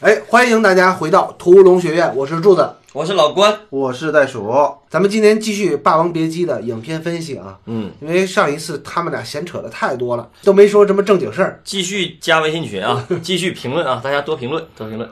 [0.00, 2.66] 哎，欢迎大家回到屠龙学院，我是柱子。
[2.94, 4.50] 我是老关，我是袋鼠，
[4.88, 11.60] 咱们今天继续《霸王别姬》的影片分析啊，嗯，因为上一次他们俩闲扯的太多了，都没说什么正经事儿。
[11.62, 15.06] 继续加微信群啊， 继续评论啊，大家多评论，多评论。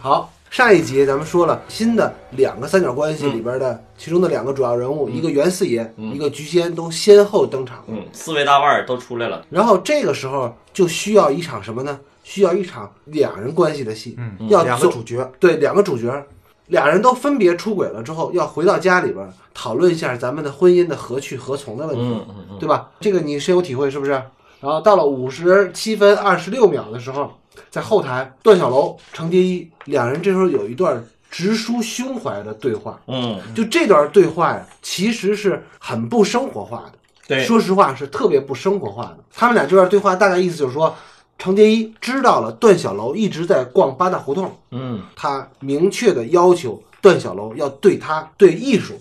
[0.00, 7.82] 好，上一集咱们说了新的两个三角关系里边的其中的两个主要人物，一个袁四爷，一个菊仙，都先后登场。
[7.88, 9.44] 嗯，四位大腕儿都出来了。
[9.50, 11.98] 然后这个时候就需要一场什么呢？
[12.22, 16.24] 需要一场两人关系的戏，嗯要两个主角，对，两个主角，
[16.68, 22.88] 俩人都分别出轨了之后，要回到家里边儿讨论一下咱们的婚姻的何去何从的问题，嗯嗯嗯，对吧？
[23.00, 24.12] 这个你深有体会是不是？
[24.60, 27.32] 然后到了五十七分二十六秒的时候，
[27.70, 36.98] 在后台，段小楼、程蝶衣两人这时候有一段直抒胸怀的对话，嗯，就这段对话呀，其实是很不生活化的。
[37.26, 39.18] 对，说实话是特别不生活化的。
[39.34, 40.96] 他们俩这段对话大概意思就是说，
[41.38, 48.98] 程蝶衣知道了段小楼一直在逛八大胡同，嗯他明确的要求段小楼要对他对艺术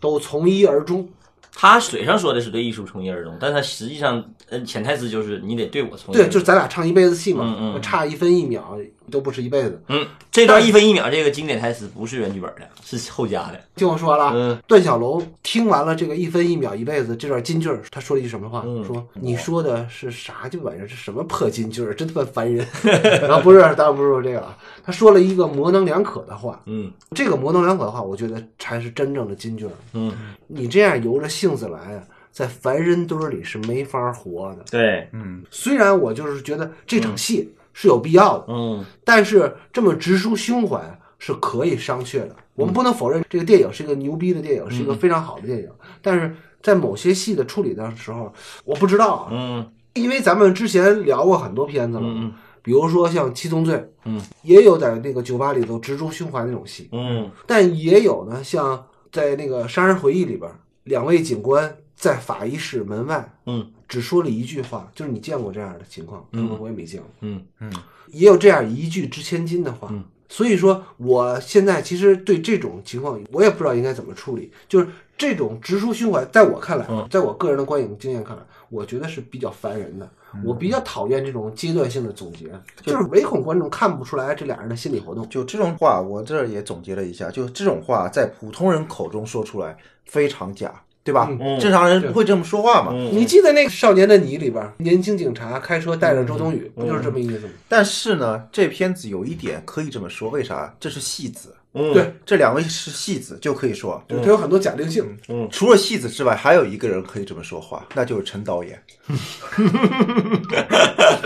[0.00, 1.08] 都从一而终。
[1.54, 8.78] 他嘴上说的是对艺术从一而终，但他实际上，呃，潜台词就是你得对我从对，就是咱俩唱一辈子戏嘛，嗯嗯差一分一秒
[9.10, 9.82] 都不是一辈子。
[9.88, 13.60] 嗯，这段一分一秒这个经典台词不是原剧本的，是后加的。
[13.76, 18.62] 听我说了，嗯段小楼听完了这个一分一秒一辈子这段金句儿，他说了一句什么话？
[18.66, 20.86] 嗯说你说的是啥鸡玩意儿？
[20.86, 21.94] 这什么破金句儿？
[21.94, 22.66] 真他妈烦人！
[23.22, 26.60] 然后不是，当然不是说这个了，他说了一个模棱两可的话。
[26.66, 29.72] 嗯这个模棱两可的话，我觉得才是真正的金句儿。
[29.94, 30.12] 嗯，
[30.46, 34.64] 你这样由着性子来啊，在凡人堆里是没法活的。
[34.70, 38.84] 对，嗯，虽然我就是觉得这场戏是有必要的，嗯。
[39.04, 40.80] 但是这么直抒胸怀
[41.18, 42.36] 是可以商榷的。
[42.54, 45.68] 我们不能否认这个电影是一个牛逼的电影，是一个非常好的电影。
[46.02, 48.32] 但是在某些戏的处理的时候，
[48.64, 49.72] 我不知道啊，嗯。
[49.94, 52.32] 因为咱们之前聊过很多片子了，嗯
[52.62, 53.74] 比如说像《七宗罪》，
[54.04, 57.30] 嗯，也有在那个酒吧里头直抒胸怀那种戏，嗯。
[57.46, 60.50] 但也有呢，像在那个《杀人回忆》里边，
[60.84, 66.24] 两位警官在法医室门外嗯只说了一句话，就是你见过这样的情况？
[66.32, 67.10] 嗯我也没见过。
[67.22, 67.72] 嗯嗯
[68.06, 69.88] 也有这样一句值千金的话。
[69.90, 74.52] 嗯所以说，我现在其实对这种情况，我也不知道应该怎么处理。
[74.68, 74.86] 就是
[75.16, 80.04] 这种直抒胸怀，在我看来，嗯在我个人的观影经验看来，我觉得是比较烦人的。
[80.34, 85.26] 嗯我比较讨厌这种阶段性的总结，就是唯恐观众看不出来这俩人的心理活动。
[85.30, 91.26] 就这种话，我这儿也总结了一下，就这种话在普通人口中说出来非常假，对吧？
[91.40, 92.90] 嗯正常人不会这么说话嘛。
[92.92, 97.48] 嗯，你记得那个《少年的你》里边，年轻警察开车带着周冬雨，嗯不就是这么意思吗？
[97.66, 100.70] 但是呢，这片子有一点可以这么说，为啥？
[100.78, 105.02] 这是戏子，嗯对，这两位是戏子，就可以说，就它有很多假定性。
[105.50, 108.78] 除了戏子之外，还有一个人可以这么说话，那就是陈导演。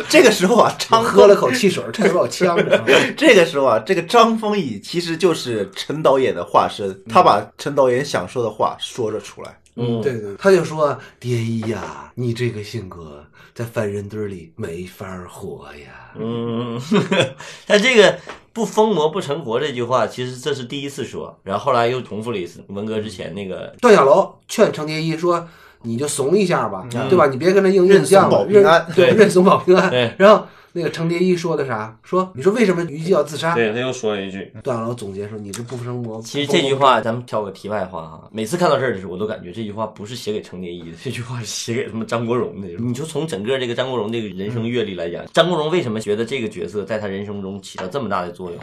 [0.09, 2.85] 这个时候啊，张喝了口汽水， 差点把我呛着。
[3.17, 9.59] 这个时候啊，这个张丰毅其实就是陈导演的化身，他把陈导演想说的话说了出来。
[9.77, 13.25] 嗯对对，他就说：“蝶衣呀，你这个性格
[13.55, 16.13] 在凡人堆里没法活呀。
[16.19, 16.79] 嗯，
[17.67, 18.19] 他这个
[18.53, 22.63] 不疯魔不成活这句话，其实这是第一次说，然后后来又重复了一次。
[22.69, 25.49] 文革之前那个，段小楼劝程蝶衣说
[25.83, 27.27] ：“你就怂一下吧，嗯对吧？
[27.29, 29.89] 你别跟他硬认硬犟了， 怂保平安对，认怂保平安。
[29.91, 31.97] 对然后那个程蝶衣说的啥？
[32.03, 33.55] 说你说为什么虞姬要自杀？
[33.55, 34.51] 对他又说了一句。
[34.63, 38.29] 段小楼总结说：“你这不生魔。”其实这句话，咱们挑个题外话哈。
[38.33, 42.69] 每次看到这儿的时候，我都感觉这句话不是写给程蝶衣的，这句话是写给他们张国荣的。
[42.79, 48.59] 你就从整个这个张国荣这个人生阅历来讲，张国荣为什么觉得这个角色在他人生中起到这么大的作用？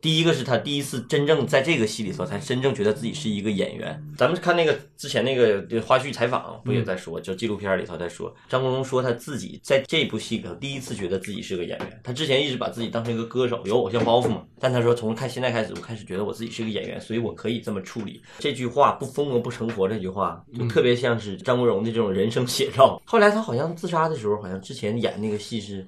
[0.00, 4.02] 第一个是他第一次真正在这个戏里头，才真正觉得自己是一个演员。
[4.16, 12.00] 咱们看那个之前那个花絮采访，不也在说，就纪录片里头在说，张国荣说他自己在这部戏里头第一次觉得自己是个演员。
[12.02, 14.42] 他之前一直把自己当成一个歌手，有偶像包袱嘛。
[14.58, 18.22] 但他说从看现在开始，我开始觉得我自己是个演员，所以我可以这么处理。
[18.38, 23.00] 这句话“不疯魔不成活”这句话，就特别像是张国荣的这种人生写照。
[23.04, 25.86] 后来他好像自杀的时候，好像之前演那个戏是。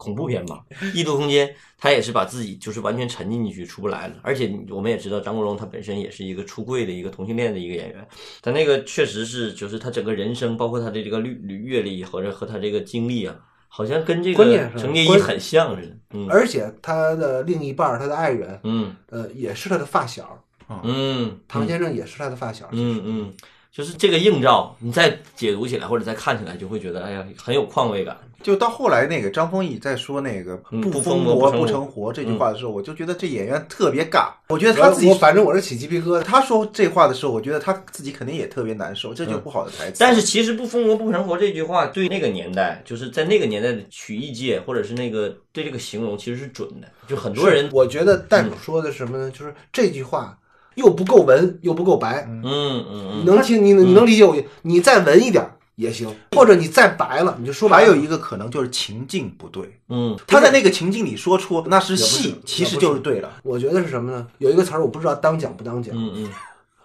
[0.00, 0.64] 恐怖片吧，
[0.94, 4.14] 《异度空间》，他也是把自己就是完全沉浸进去，出不来了。
[4.22, 8.08] 而且我们也知道，张国荣他本身也是一个出柜的一个同性恋的一个演员，
[8.40, 13.36] 他那个确实是就是他整个人生，包括他的这个履阅历或者和他这个经历啊，
[13.68, 15.96] 好像跟这个程蝶衣很像似的。
[16.12, 20.42] 嗯而且他的另一半儿，他的爱人，嗯呃，也是他的发小，
[20.82, 22.66] 嗯，唐先生也是他的发小。
[22.72, 23.34] 嗯嗯，
[23.70, 28.16] 就是这个映照，你再解读起来或者再看起来，就会觉得哎呀很有况味感。
[28.42, 34.28] 就到后来那个张丰毅在说那个嗯不不疯疯魔不成活这句话的时候，我就觉得这演员特别尬。
[34.48, 36.22] 我觉得他自己反正我是起鸡皮疙瘩。
[36.22, 39.96] 他说这话的时候，我觉得他自己肯定也特别难受，这就不好的台词。
[40.00, 49.30] 但是其实“不疯魔不成活”这句话对那个年代，就是在那个年代的曲艺界或者是那个对这个形容其实是准的，就很多人我觉得袋鼠说的什么呢？
[49.30, 50.38] 就是这句话
[50.76, 54.36] 又不够文，又不够白，嗯嗯嗯你能听你你能理解我？
[54.62, 55.44] 你再文一点
[55.80, 63.30] 也行，或者你再白了，你就说白还有一个可能就是情境不对，嗯他在那个情境里说出那是戏，其实就是对了。
[63.42, 64.26] 我觉得是什么呢？
[64.38, 66.28] 有一个词儿我不知道当讲不当讲，嗯嗯，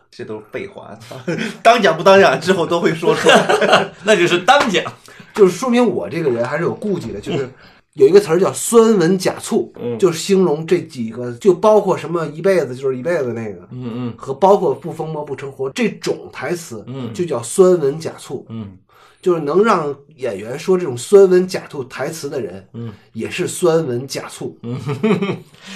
[0.09, 1.17] 这都是废话，操！
[1.61, 3.91] 当讲不当讲之后都会说出来。
[4.05, 4.83] 那就是当讲。
[5.33, 7.49] 就是说明我这个人还是有顾忌的，就是。
[7.95, 18.77] 有一个词儿叫酸文假醋，嗯就是形容这几个，就包括什么一辈子就是一辈子那个，嗯嗯和包括不疯魔不成活这种台词，嗯就叫酸文假醋，嗯
[19.25, 24.55] 就是能让演员说这种酸文假醋台词的人，嗯，也是酸文假醋。
[24.61, 24.77] 嗯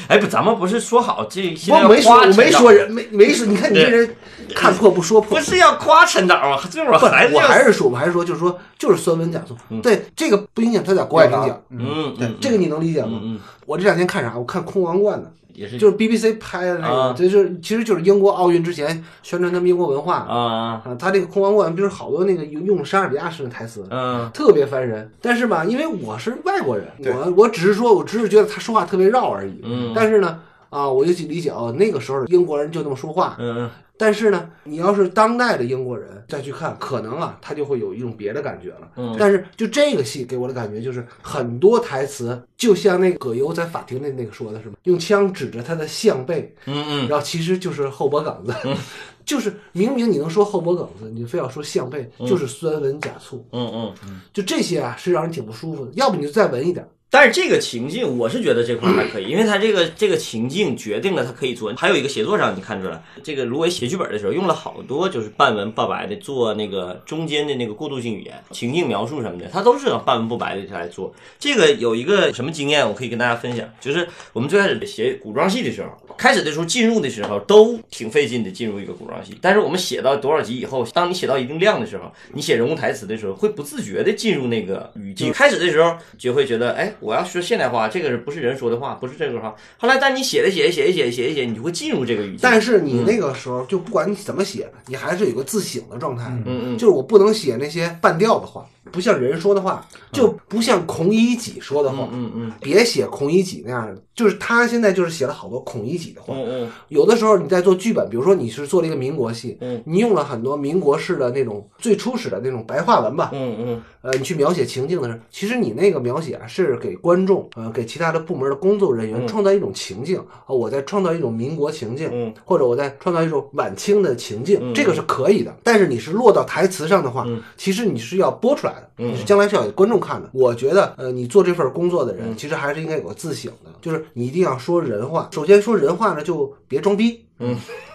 [0.07, 4.15] 哎不，咱们不是说好这我没说，我没说人，没没说，你看你这人
[4.53, 5.43] 看破不说破不。
[5.43, 6.61] 是要夸陈导吗？
[6.69, 9.57] 这会儿不，还是我还是说，我还是说，就是说，就是酸文假醋。
[9.81, 13.19] 对，这个不影响他在国外领奖，嗯对这个你能理解吗？
[13.23, 14.37] 嗯嗯我这两天看啥？
[14.37, 15.27] 我看《空王冠》呢，
[15.59, 18.87] 也是就是 BBC 拍的那啊个，这就是其实就是英国奥运之前
[19.21, 20.81] 宣传他们英国文化啊。
[20.97, 25.11] 他这个《空王冠》不是好多那个用用莎士比亚式的台词，嗯特别烦人。
[25.21, 29.59] 但是吧，因为我是外国人，我我只是说，我只是觉得他说话特别绕而已。
[29.63, 30.39] 嗯但是呢，
[30.69, 33.35] 啊，我就去理解哦，那个时候英国人就那么说话。
[33.37, 33.69] 嗯
[34.01, 38.89] 但是呢，你要是当代的英国人再去看，可能啊，他就会有一种别的感觉了。
[38.95, 44.77] 嗯但是就这个戏给我的感觉就是很多台词，就像那个葛优在法庭那那个说的是吧？
[44.83, 48.55] 用枪指着他的项背，嗯嗯然后其实就是后脖梗子，
[49.25, 53.45] 就是明明你能说后脖梗子，你非要说项背，就是酸文假醋。
[53.51, 54.21] 嗯嗯。
[54.31, 55.91] 就这些啊，是让人挺不舒服的。
[55.95, 56.87] 要不你就再文一点。
[57.11, 61.73] 但是这个情境，我是觉得这块儿还可以，因为他这个这个情境决定了他可以做。
[61.75, 71.11] 还有一个写作上，你看出来，这个芦苇写剧本的时候用了好多就是半文半白的做那个中间的那个过渡性语言、情境描述什么的，他都是按半文不白的来做。
[71.39, 85.33] 这个有一个什么经验，我可以跟大家分享，就是我们最开始写古装戏的时候，开始的时候进入的时候都挺费劲的进入一个古装戏，但是我们写到多少集以后，当你写到一定量的时候，你写人物台词的时候，会不自觉的进入那个语境。
[85.33, 89.55] 开始的时候就会觉得，哎，我要说现代话，这个是不是人说的话，不是这个话。
[89.77, 92.39] 后来，但你写着写着写着写着写着写，你就会进入这个语境。
[92.41, 96.25] 但是你那个时候，就不管你怎么写，你还是有个自省的状态。
[96.45, 102.07] 嗯嗯就是我不能写那些半调的话，不像人说的话，就不像孔乙己说的话。
[102.11, 106.33] 嗯嗯别写孔乙己那样的，就是他现在就是写了好多孔乙己的话。
[106.35, 106.71] 嗯嗯。
[106.89, 109.81] 有的时候你在做剧本，比如说你是做了一个民国戏，嗯。
[109.85, 113.81] 你用了很多民国式的那种最初始的那种白话文吧，嗯嗯。
[114.01, 122.33] 呃，你去描写情境的时候，其实你那个描写啊是给观众，呃，给其他的部门的工作人员创造一种情境，啊、我在创造一种民国情境，嗯。
[122.45, 125.53] 或者我在创造一种晚清的情境，嗯这个是可以的。
[125.63, 127.41] 但是你是落到台词上的话，嗯。
[127.57, 130.29] 其实你是要播出来的，嗯你是将来是要给观众看的。
[130.33, 135.29] 我觉得，呃，你做这份工作的嗯人，其实还是应该有个自省的，就是你一定要说人话。
[135.31, 137.55] 首先说人话呢，就别装逼，嗯，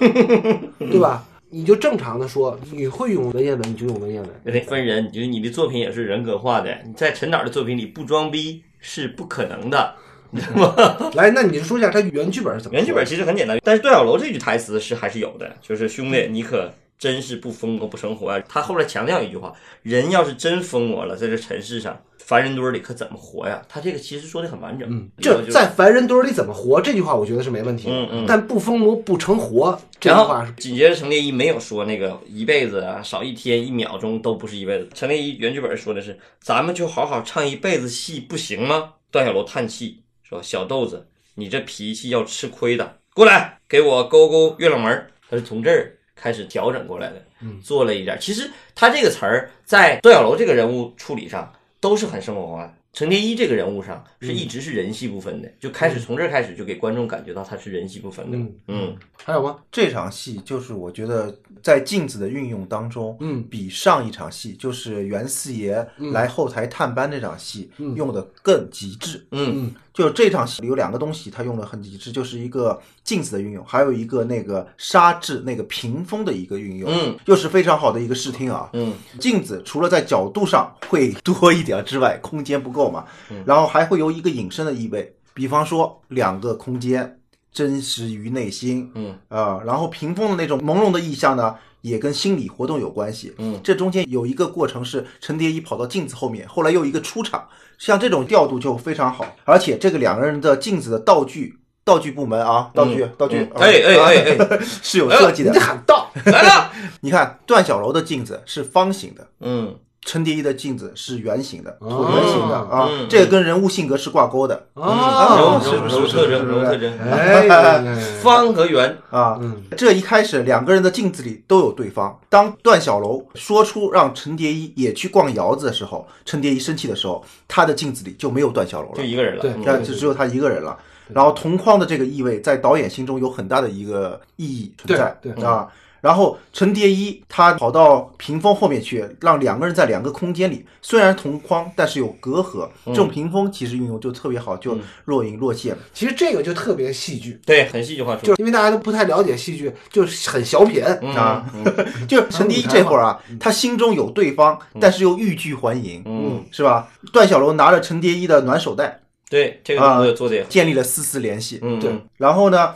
[0.79, 1.25] 对吧？
[1.51, 4.53] 你就正常的说，你会用文言文你就用文言文。
[4.53, 6.77] 得分人，就是你的作品也是人格化的。
[6.85, 9.95] 你在陈导的作品里不装逼是不可能的，
[10.33, 11.11] 你知道吗？
[11.15, 12.77] 来，那你就说一下他原剧本是怎么？
[12.77, 16.69] 原剧本其实很简单，但是段小楼这句台词是还是有的，就是兄弟，你可
[17.05, 18.43] 真是不疯魔不成活啊！
[18.49, 23.61] 他后来强调一句话：人要是真疯魔了，在这尘世上，凡人堆里可怎么活呀？
[23.69, 26.81] 他这个其实说的很完整，嗯这在凡人堆里怎么活？
[26.81, 27.95] 这句话我觉得是没问题的。
[27.95, 34.89] 嗯嗯但不疯魔不成活这句然后话是紧接着程蝶衣没有说那个一辈子啊，少一天一秒钟都不是一辈子。
[34.95, 38.95] 程蝶衣原剧本说的是，咱们就好好唱一辈子戏不行吗？
[39.11, 48.17] 段小楼叹气说：“小豆子，你这脾气要吃亏的，过来给我勾勾月亮门儿。”他是从这儿开始调整过来的，嗯做了一点。
[48.21, 52.75] 其实他这个词儿在段小楼这个人物处理上都是很生活化的。
[52.93, 58.39] 程蝶衣这个人物上是一直是人戏不分的，就开始从这儿开始就给观众感觉到他是人戏不分的。
[58.39, 59.59] 嗯嗯还有吗？
[59.73, 69.27] 这场戏就是我觉得在镜子的运用当中，嗯比上一场戏就是袁四爷来后台探班这场戏嗯用的更极致。
[69.33, 78.69] 嗯嗯就这场戏有两个东西，他用的很极致，就是一个镜子的运用，还有一个那个纱质那个屏风的一个运用，嗯，又是非常好的一个视听啊。
[78.73, 83.05] 嗯镜子除了在角度上会多一点之外，空间不够嘛，
[83.47, 87.21] 然后还会有一个隐身的意味，比方说两个空间
[87.53, 93.35] 真实于内心，嗯啊、然后屏风的那种朦胧的意象呢，也跟心理活动有关系。
[93.37, 97.47] 嗯，这中间有一个过程是陈蝶衣跑到镜子后面，后来又一个出场，
[97.79, 101.61] 像这种调度就非常好，而且这个两个人的镜子的道具。
[101.87, 105.59] 道具部门啊，道具、道具，哎哎哎， 是有设计的你。
[105.59, 106.73] 喊道，来了，
[107.03, 117.49] 你看段小楼的镜子是方形的，嗯陈蝶衣的镜子是圆形的，哦椭圆形的啊嗯，这个跟人物性格是挂钩的啊，柔柔是不是特征，是不是柔特征，哎，
[118.23, 119.39] 方和圆，啊。
[119.41, 122.19] 嗯这一开始两个人的镜子里都有对方。
[122.29, 130.77] 当段小楼说出让陈蝶衣也去逛窑子的时候，陈蝶衣生气的时候，他的镜子里就没有段小楼了，就一个人了，对就只有他一个人了。
[131.13, 135.69] 然后同框的这个意味在导演心中有很大的一个意义存在，对对啊。
[136.05, 142.69] 然后陈蝶衣他跑到屏风后面去，让两个人在两个空间里，虽然同框，但是有隔阂。
[142.85, 145.75] 这种屏风其实运用就特别好，就若隐若现。
[145.95, 150.85] 其实这个就特别戏剧，对，很戏剧化，就是因为大家都不太了解戏剧，就是很小品。
[150.85, 151.65] 啊嗯
[152.07, 156.91] 就是陈蝶衣这会儿啊，他心中有对方，但是又欲拒还迎，嗯，是吧？
[157.15, 161.61] 段小楼拿着陈蝶衣的暖手袋，对，这个啊动作做的也，建立了丝丝联系。
[161.63, 162.75] 嗯，对然后呢，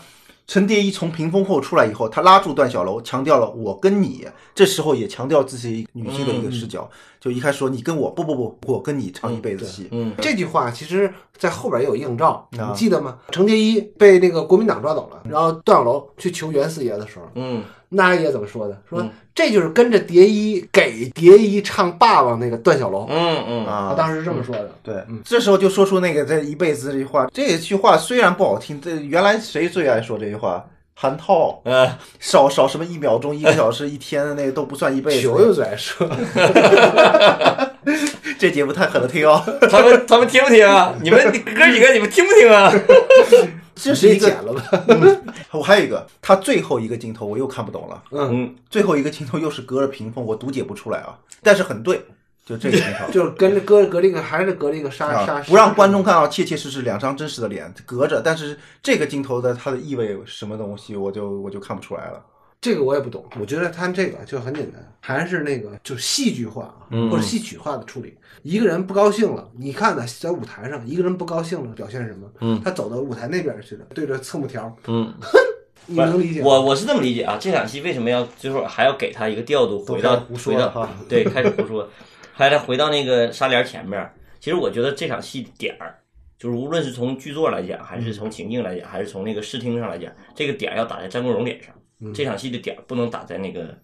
[0.48, 4.26] 陈蝶衣从屏风后出来以后，他拉住段小楼，强调了我跟你。
[4.54, 6.88] 这时候也强调自己女性的一个视角，
[7.20, 9.88] 就一开始说你跟我，不不不，我跟你唱一辈子戏。
[9.90, 13.18] 嗯这句话其实，在后边也有映照，啊你记得吗？
[13.30, 18.76] 程蝶衣被那个国民党抓走了，然后段小楼去求袁四爷的时候，嗯那爷怎么说的？
[18.88, 24.70] 说这就是跟着蝶衣给蝶衣唱霸王那个段小楼，嗯嗯他啊，当时是这么说的。
[24.82, 27.28] 对，这时候就说出那个这一辈子这句话。
[27.32, 30.64] 这句话虽然不好听，这原来谁最爱说这句话？
[31.00, 35.22] 韩涛，呃，少少什么一秒钟、一个小时、一天的，那个都不算一辈子。
[35.22, 36.04] 球又最爱说，
[38.36, 39.40] 这节目太狠了，听哦。
[39.70, 40.92] 他们他们听不听啊？
[41.00, 42.74] 你们哥几个你们听不听啊？
[43.78, 44.62] 这是一个直接剪了吧。
[45.52, 48.02] 我还有一个，他最后一个镜头我又看不懂了。
[48.10, 52.04] 嗯，最后一个镜头又是隔着屏风，我读解不出来啊，但是很对，
[52.44, 62.22] 就这个镜头 就是跟着隔隔着一个，还是隔着一个沙沙啊，，不让观众看到切切实实两张真实的脸隔着，但是这个镜头的它的意味什么东西，我就我就看不出来了。
[62.60, 68.16] 这个我也不懂，我觉得他这个就很简单，还是那个就是戏剧化啊，嗯或者戏曲化的处理。
[68.42, 72.28] 一个人不高兴了，你看呢，在舞台上，一个人不高兴了，表现什么？
[72.40, 75.14] 嗯，他走到舞台那边去了，对着侧幕条，嗯，
[75.86, 76.42] 你能理解？
[76.42, 81.88] 我我是这么理解啊，这场戏为什么要最后还要给他一个调度，回到回到对开始胡说，
[82.32, 84.10] 还得回到那个纱帘前面。
[84.40, 85.94] 其实我觉得这场戏点儿，
[86.38, 91.72] 就是无论是从剧作来讲，还是从情境来讲，还是从那个视听上来讲，这个点儿要打在张国荣脸上。
[92.14, 93.76] 这场戏的点儿不能打在那个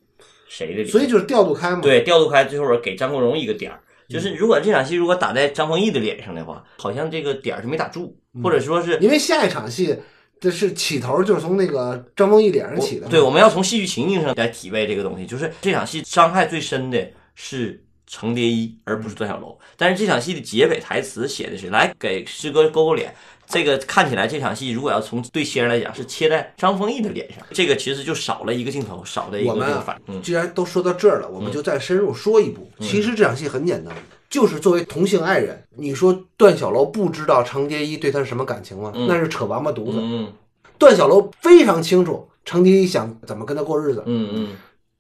[0.49, 0.93] 谁的脸上。
[0.93, 3.81] 所以就是调度开嘛。，对，调度开，最后给张国荣一个点儿。
[4.07, 9.97] 就是如果这场戏如果打在张丰毅的脸上的话，好像这个点儿是没打住，或者说是因为下一场戏
[10.39, 13.09] 这是起头就是从那个张丰毅脸上起的。
[13.09, 15.25] 对，我们要从戏剧情境上来体味这个东西。
[15.25, 19.59] 就是这场戏伤害最深的是程蝶衣，而不是段小楼。
[19.79, 23.15] 但是这场戏的结尾台词写的是来给师哥勾勾脸。
[23.55, 32.69] 这个看起来这场戏如果要从对新人来讲是切在张丰毅的脸上，这个其实就少了一个镜头，少了一个我们既然都说到这儿了，我们就再深入说一步。
[32.81, 33.95] 其实这场戏很简单，
[34.29, 38.93] 就是作为同性爱人，你说段小楼不知道程蝶衣对他是什么感情吗？
[39.09, 39.99] 那是扯王八犊子。
[40.01, 40.33] 嗯
[40.77, 44.03] 段小楼非常清楚程蝶衣想怎么跟他过日子。
[44.07, 44.49] 嗯嗯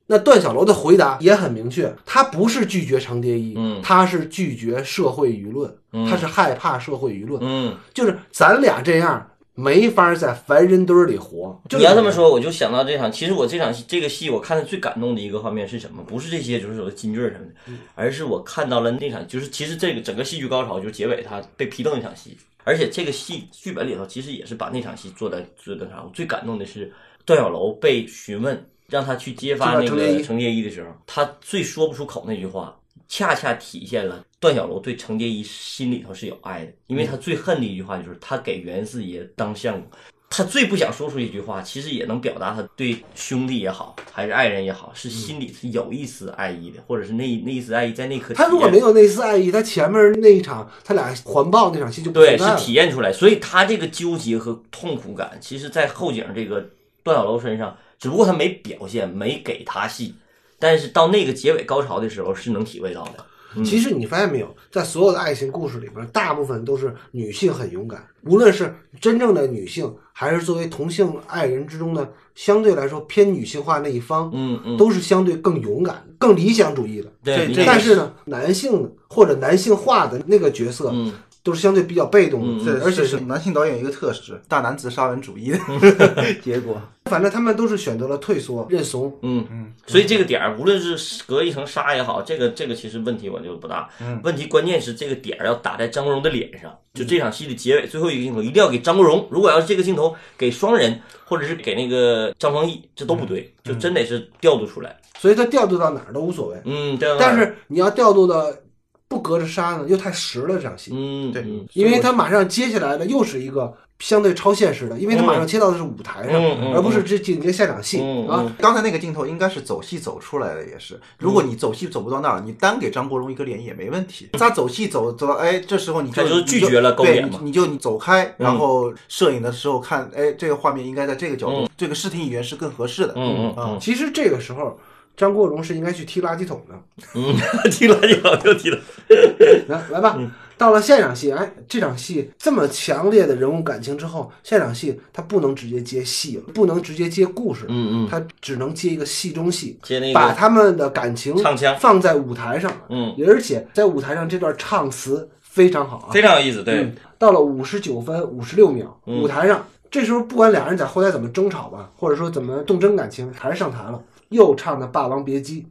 [0.06, 11.58] 那段小楼的回答也很明确，他不是拒绝程蝶衣，嗯他是拒绝社会舆论，嗯他是害怕社会舆论，嗯，就是咱俩这样没法在凡人堆儿里活。
[11.68, 13.10] 就是你要这么说，我就想到这场。
[13.10, 16.02] 其实我这场戏，这个戏我看的最感动的一个画面是什么？
[16.02, 22.36] 不是这些，就是说金句儿什么的，而是我看到了那场，就是其实这个整个戏剧高潮，就是结尾他被批斗那场戏。
[22.64, 26.02] 而且这个戏剧本里头，其实也是把那场戏做的做的上。
[26.04, 26.92] 我最感动的是
[27.24, 30.62] 段小楼被询问，让他去揭发那个程蝶衣。
[30.62, 32.76] 的时候，他最说不出口那句话，
[33.08, 39.90] 恰恰体现了段小楼对程蝶衣心里头是有爱的，因为他最恨的一句话就是他给袁四爷当相公。
[40.30, 52.44] 他最不想说出一句话，其实也能表达他对兄弟也好，还是爱人也好，是心里是有一丝爱意的，或者是那那一丝爱意在那刻他如果没有那丝爱意，他前面那一场他俩环抱那场戏就不对，是。
[52.56, 56.70] 体验出来，所以他这个纠结和痛苦感，其实，在后景这个
[57.04, 60.14] 段小楼身上，只不过他没表现，没给他戏，
[60.58, 63.24] 但是到那个结尾高潮的时候，是能体会到的。
[63.64, 77.12] 其实你发现没有，在所有的爱情故事里边，大部分都是女性很勇敢，无论是真正的女性，还是作为同性爱人之中的相对来说偏女性化那一方，嗯嗯，都是相对更勇敢、更理想主义的。
[77.22, 81.12] 对，但是呢，男性或者男性化的那个角色，嗯
[81.44, 85.58] 都是相对比较被动嗯的，这而且是男性导演一个特质，大男子沙文主义的
[86.42, 86.80] 结果。
[87.04, 89.14] 反正他们都是选择了退缩认怂。
[89.20, 93.90] 嗯嗯，所以这个点儿，无论是隔一层纱也好，这个这个其实问题我就不大。
[94.00, 96.74] 嗯问题关键是这个点儿要打在张国荣的脸上。
[96.94, 99.28] 就这场戏的结尾最后一个镜头，一定要给张国荣。
[99.30, 104.96] 如果要是这个镜头给双人，或者是给那个张丰毅，这都不对，就真得是调度出来。
[105.18, 106.56] 所以他调度到哪儿都无所谓。
[106.64, 107.14] 嗯，对。
[107.18, 108.62] 但是你要调度的
[109.08, 110.90] 不隔着纱呢，又太实了这场戏，
[111.32, 118.42] 对嗯对因为他马上接下来的又是一个相对超现实的，因为他马上切到的是舞台上，嗯嗯而不是这紧接下场戏、嗯啊。
[118.44, 121.00] 嗯刚才那个镜头应该是走戏走出来的，也是。
[121.18, 124.30] 如果你走戏走不到那儿，你单给张国荣一个脸也没问题。
[124.32, 133.12] 他走戏走走到，哎，这时候你就他就是拒绝了勾对脸嘛你你就你走开，然后摄影的时候看，哎，这个画面应该在这个角度，这个视听语言是更合适的。
[133.16, 134.78] 嗯嗯其实这个时候，
[135.16, 136.74] 张国荣是应该去踢垃圾桶的。
[137.14, 137.34] 嗯，
[137.70, 138.78] 踢垃圾桶就踢了。
[139.68, 140.18] 来来吧，
[140.56, 151.76] 到了现场戏，哎，这场戏这么强烈的人物感情之后，现场戏他不能直接接戏了，不能直接接故事，嗯嗯，他只能接一个戏中戏，接那个把他们的感情唱腔。
[151.78, 156.74] 放在舞台上，嗯，而且在舞台上这段唱词非常好啊，非常有意思，对。
[156.76, 159.22] 嗯，到了五十九分五十六秒，嗯。
[159.22, 164.00] 舞台上这时候不管俩人在后台怎么争吵吧，或者说怎么动真感情，还是上台了，
[164.34, 165.62] 又唱的《霸王别姬》。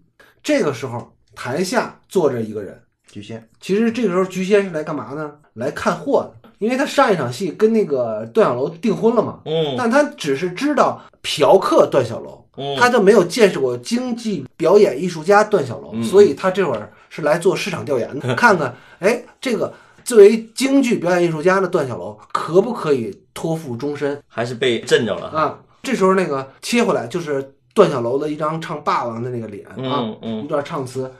[0.41, 5.31] 这个时候台下坐着一个人，菊仙，其实这个时候菊仙是来干嘛呢？
[5.53, 9.75] 来看货的，因为他上一场戏跟那个段小楼订婚了嘛，嗯。
[9.77, 12.75] 但他只是知道嫖客段小楼，嗯。
[12.77, 16.03] 他都没有见识过京剧表演艺术家段小楼，嗯。
[16.03, 24.21] 所以他这会儿是来做市场调研的， 看看，哎，这个作为京剧表演艺术家的段小楼可不可以托付终身？
[24.27, 25.27] 还是被震着了。
[25.27, 25.59] 啊？
[25.83, 31.11] 这时候那个切回来就是段小楼的一张唱霸王的那个脸啊，嗯嗯一段唱词。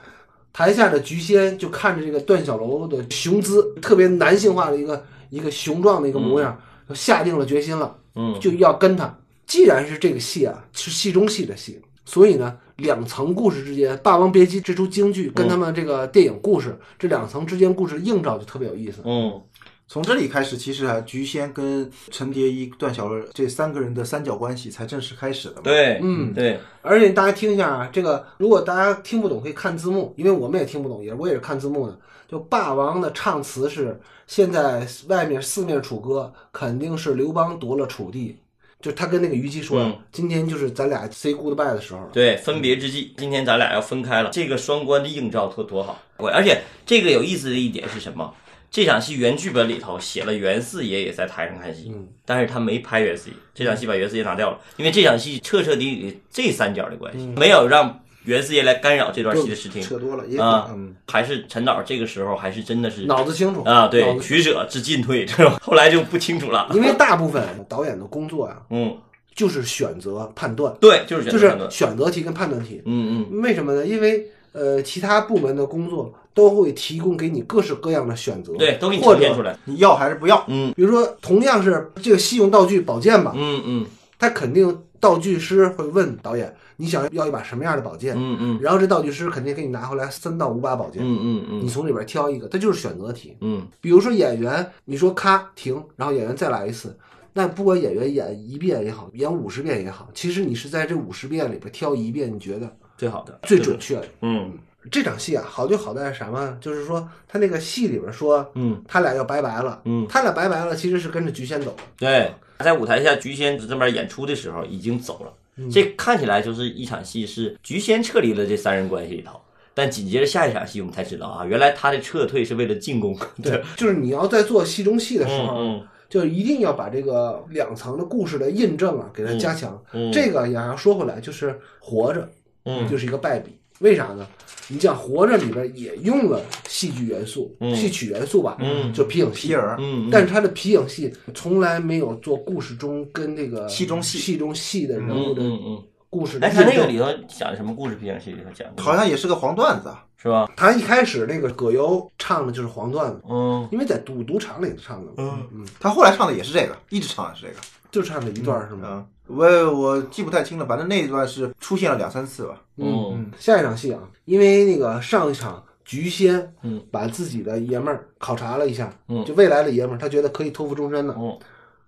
[0.52, 6.56] 台下的菊仙就看着这个段小楼的雄姿，特别男性化的一个一个雄壮的一个模样，
[6.88, 7.96] 就下定了决心了。
[8.14, 9.12] 嗯，就要跟他。
[9.46, 19.02] 既然是这个戏啊，是戏中戏的戏，所以呢，两层故事之间，《霸王别姬》这出京剧跟他们这个电影故事、这两层之间故事映照就特别有意思。
[19.04, 19.42] 嗯
[19.86, 25.60] 从这里开始，其实啊，菊仙跟陈蝶衣、段小楼这三个人的三角关系才正式开始的嘛。
[25.64, 31.98] 对，嗯对，而且大家听一下啊，这个如果大家听不懂，可以看字幕，因为我们也听不懂，也我也是看字幕的。
[32.26, 38.38] 就霸王的唱词是现在外面四面楚歌，肯定是刘邦夺了楚地。
[38.80, 42.08] 就他跟那个虞姬说，嗯今天就是咱俩 say goodbye 的时候了。
[42.12, 46.02] 对，分别之际，今天咱俩要分开了，这个双关的映照特多好。
[46.16, 48.34] 我而且这个有意思的一点是什么？
[48.74, 65.52] 这场戏原剧本里头写了袁四爷也在台上看戏，嗯但是他没拍袁四爷，这场戏把袁四爷拿掉了，因为这场戏彻彻底底这三角的关系，没有让袁四爷来干扰这段戏的视听扯多了也啊嗯，还是陈导这个时候还是真的是脑子清楚啊，对，取舍之进退，这种？
[65.62, 66.68] 后来就不清楚了。
[66.74, 68.98] 因为大部分导演的工作呀、嗯，
[69.36, 72.82] 就是选择判断，对，就是就是选择题跟判断题。
[72.86, 73.86] 嗯嗯为什么呢？
[73.86, 79.56] 因为呃，其他部门的工作都会提供给你各式各样的选择，对，都给你或者呈现出来。
[79.64, 80.44] 你要还是不要？
[80.48, 83.86] 嗯比如说，同样是这个戏用道具宝剑吧，嗯嗯
[84.18, 88.14] 他肯定道具师会问导演，你想要一把什么样的宝剑？
[88.16, 93.36] 嗯嗯然后这道具师肯定给你拿回来三到五把宝剑，嗯嗯嗯你从里边挑一个，它就是选择题。
[93.40, 96.96] 嗯比如说演员，你说咔停，然后演员再来一次，
[97.32, 104.08] 那不管演员演一遍也好，演五十遍也好，其实你是在这五十遍里边挑一遍你觉得最好的，最准确的。
[104.22, 104.52] 嗯
[104.90, 106.56] 这场戏啊，好就好在什么？
[106.60, 111.82] 就是说他那个戏里边说，嗯他俩要拜拜了，嗯，他俩拜拜了，其实是跟着菊仙走的。
[111.98, 119.40] 对，在舞台下菊仙这边演出的时候已经走了，嗯这看起来就是一场戏是菊仙撤离了这三人关系里头，
[119.72, 123.16] 但紧接着下一场戏我们才知道啊，原来他的撤退是为了进攻。
[123.42, 129.82] 对，就是你要在做戏中戏的时候，嗯就一定要把这个两层的故事的印证啊，给它加强。
[129.92, 132.28] 嗯这个也要说回来，就是活着，
[132.66, 133.58] 嗯就是一个败笔。
[133.80, 134.26] 为啥呢？
[134.68, 139.52] 你讲活着里边也用了戏剧元素、嗯戏曲元素吧，嗯就皮影戏皮。
[139.52, 146.64] 影，嗯，但是他的皮影戏从来没有做故事中跟那个戏中戏戏中戏的人嗯物的嗯嗯，故事的哎，印证。
[146.64, 147.94] 他那个里头讲的什么故事？
[147.96, 150.02] 皮影戏里头讲的，好像也是个黄段子啊。
[150.16, 150.50] 是吧？
[150.56, 157.56] 他一开始那个葛优唱的就是黄段子，嗯因为在赌赌场里头唱的嗯，嗯他后来唱的也是这个，一直唱的是这个。
[157.94, 159.06] 就唱了一段是吗？
[159.28, 162.60] 嗯，我我记不太清了，反正那一段是出现了两三次吧。
[162.76, 163.30] 嗯。
[163.38, 169.24] 下一场戏啊，因为那个上一场菊仙，嗯，把自己的爷们儿考察了一下，嗯。
[169.24, 171.14] 就未来的爷们儿，他觉得可以托付终身的。
[171.16, 171.38] 嗯。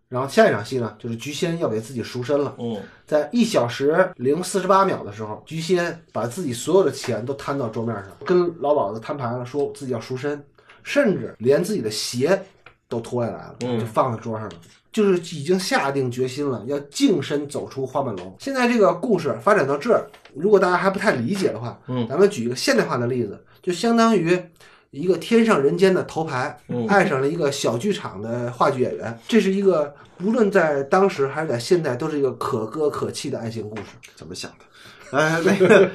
[0.09, 2.81] 然后下一场戏呢，就是菊仙要给自己赎身了，嗯。
[3.05, 10.41] 在一小时零四十八秒的时候，菊仙把自己所有的钱都摊到桌面上，跟老鸨子摊牌了，说自己要赎身，
[10.85, 12.41] 甚至连自己的鞋
[12.89, 13.81] 都脱下来了，嗯。
[13.81, 14.55] 就放在桌上了。
[14.97, 18.35] 就是已经下定决心了，要净身走出花满楼。
[18.41, 24.43] 现在这个故事发展到这儿，如果大家还不太理解的话，嗯咱们举一个现代化的例子，就相当于
[24.93, 33.83] 一个天上人间的头牌，嗯爱上了一个小剧场的话剧演员，这是一个无论在当时还是在现在，都是一个可歌可泣的爱情故事。
[34.15, 35.19] 怎么想的？
[35.19, 35.91] 哎，那个，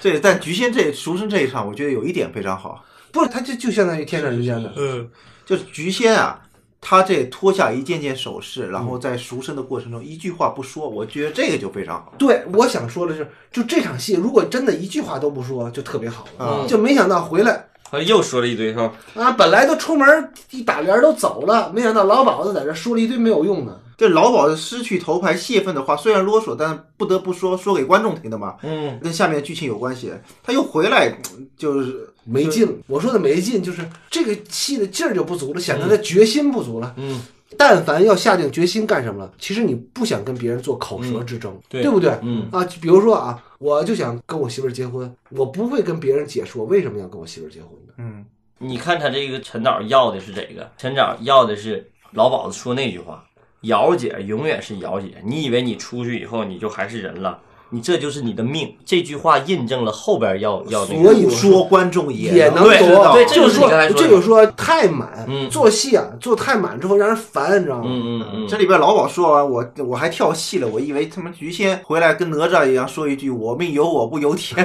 [0.00, 5.10] 这但菊仙这赎身这一场，我觉得有一点非常好，不是，它就就相当于天上人间的，嗯
[5.44, 6.40] 就是菊仙啊，
[6.80, 12.12] 她这脱下一件件首饰，然后在赎身的过程中一句话不说，我觉得这个就非常好。
[12.16, 16.44] 对，我想说的是，就这场戏，如果真的一句话都不说，就特别好了。
[16.44, 17.66] 啊就没想到回来
[18.06, 18.92] 又说了一堆是吧？
[19.14, 23.80] 啊，本来都出门一打帘儿都走了，没想到老鸨子在这说了一堆没有用的。
[23.98, 28.96] 这老鸨子失去头牌泄愤的话，虽然啰嗦，但不得不说，说给观众听的嘛，嗯。
[29.00, 30.12] 跟下面剧情有关系。
[30.40, 36.94] 他又回来，嗯就是没劲，我说的没劲，就是这个戏的劲儿就不足了，显得他决心不足了。
[36.96, 37.20] 嗯，
[37.56, 41.82] 但凡要下定决心干什么了，其实你不想跟别人做口舌之争，对。
[41.82, 42.16] 不对？
[42.22, 42.48] 嗯。
[42.52, 47.94] 啊，比如说啊，我就想跟我媳妇儿结婚，我不会跟别人解释我为什么要跟我媳妇儿结婚的。
[47.96, 48.24] 嗯，
[48.58, 53.24] 你看他这个陈导要的是这个，陈导要的是老鸨子说那句话
[53.62, 57.40] ：“姚姐永远是姚姐，你以为你出去以后你就还是人了？
[57.70, 61.02] 你这就是你的命。”这句话印证了后边要要那个。
[61.02, 67.84] 所以说观众也也能对懂，对这就是说这就是说太满，嗯做戏啊做太满之后让人烦，你知道吗？
[67.86, 74.64] 嗯嗯嗯，这里边老鸨说完，我我还跳戏了，我以为他妈菊仙回来跟哪吒一样说一句“我命由我不由天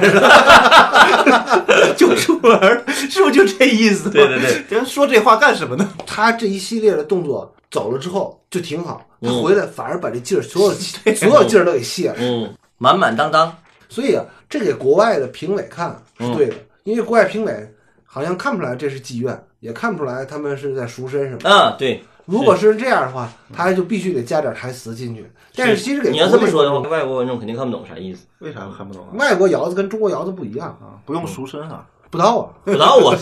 [1.96, 4.10] 就出门儿，是不是就这意思？
[4.10, 5.88] 对对对， 人说这话干什么呢？
[6.06, 10.72] 他这一系列的动作走了之后就挺好，他嗯回来反而把这劲儿所有
[11.14, 12.16] 所有劲儿都给卸了。
[12.18, 12.54] 嗯，
[12.84, 13.50] 满满当当。
[13.88, 21.48] 所以啊，这给国外的评委看嗯是对的，因为国外评委好像看不出来这是妓院，也看不出来他们是在赎身什么。
[21.48, 22.02] 啊，对。
[22.26, 25.30] 如果是这样的话，他就必须得加点台词进去。
[25.54, 28.26] 但是其实给你要这么说的话，外国观众肯定看不懂啥意思。
[28.38, 29.12] 为啥看不懂啊？
[29.14, 32.48] 外国窑子跟中国窑子不一样，啊，不用赎身啊，不知道啊。
[32.64, 33.16] 不知道啊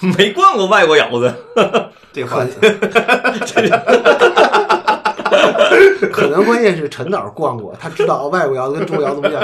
[0.16, 1.32] 没逛过外国窑子。
[2.12, 2.44] 这话
[6.12, 9.42] 可能关键是陈导逛过，他知道外国窑子跟中国窑子不一样，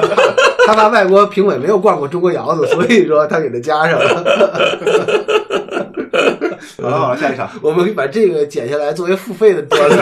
[0.66, 4.24] 他怕外国评委没有逛过中国窑子，所以说他给他加上了。
[6.80, 7.48] 好了好了，下一场。
[7.62, 9.96] 我们把这个剪下来作为付费的段子。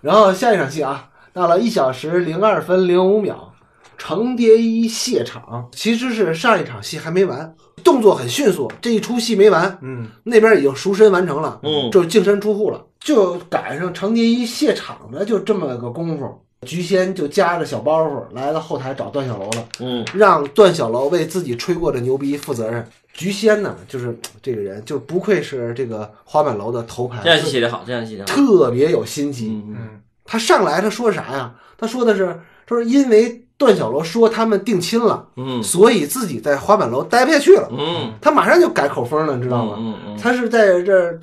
[0.00, 3.52] 然后下一场戏啊，到了一小时零二分零五秒，
[3.96, 7.52] 程蝶衣谢场，其实是上一场戏还没完，
[7.82, 16.38] 动作很迅速，这一出戏没完，嗯，那边已经赎身完成了，嗯就是净身出户了，就赶上程蝶衣谢场的就这么个功夫。
[16.66, 22.86] 菊仙就夹着小包袱来到后台找段小楼了，嗯让段小楼为自己吹过的牛逼负责任。
[23.14, 28.34] 菊仙呢，就是这个人，就不愧是这个花满楼的头牌，这样戏写的好，这样戏写的好。
[28.34, 29.48] 特别有心机。
[29.48, 31.54] 嗯嗯嗯他上来他说啥呀？
[31.78, 37.68] 他说的是，他说因为段小楼说他们定亲了，嗯所以自己在花满楼待不下去了。
[37.70, 39.76] 嗯，他马上就改口风了，你知道吗？
[39.78, 41.18] 嗯嗯他是在这儿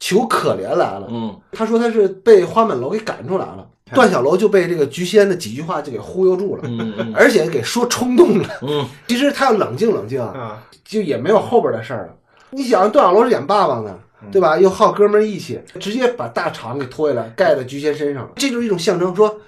[0.00, 1.06] 求可怜来了。
[1.10, 8.48] 嗯他说他是被花满楼给赶出来了，段小楼就被这个菊仙的几句话就给忽悠住了，嗯嗯 而且给说冲动了。
[8.62, 12.14] 嗯 其实他要冷静冷静，啊，就也没有后边的事儿了。
[12.50, 13.96] 你想，段小楼是演爸爸的，
[14.32, 14.58] 对吧？
[14.58, 19.38] 又好哥们儿义气，直接把大厂给拖下来盖在菊仙身上，这就是一种象征，说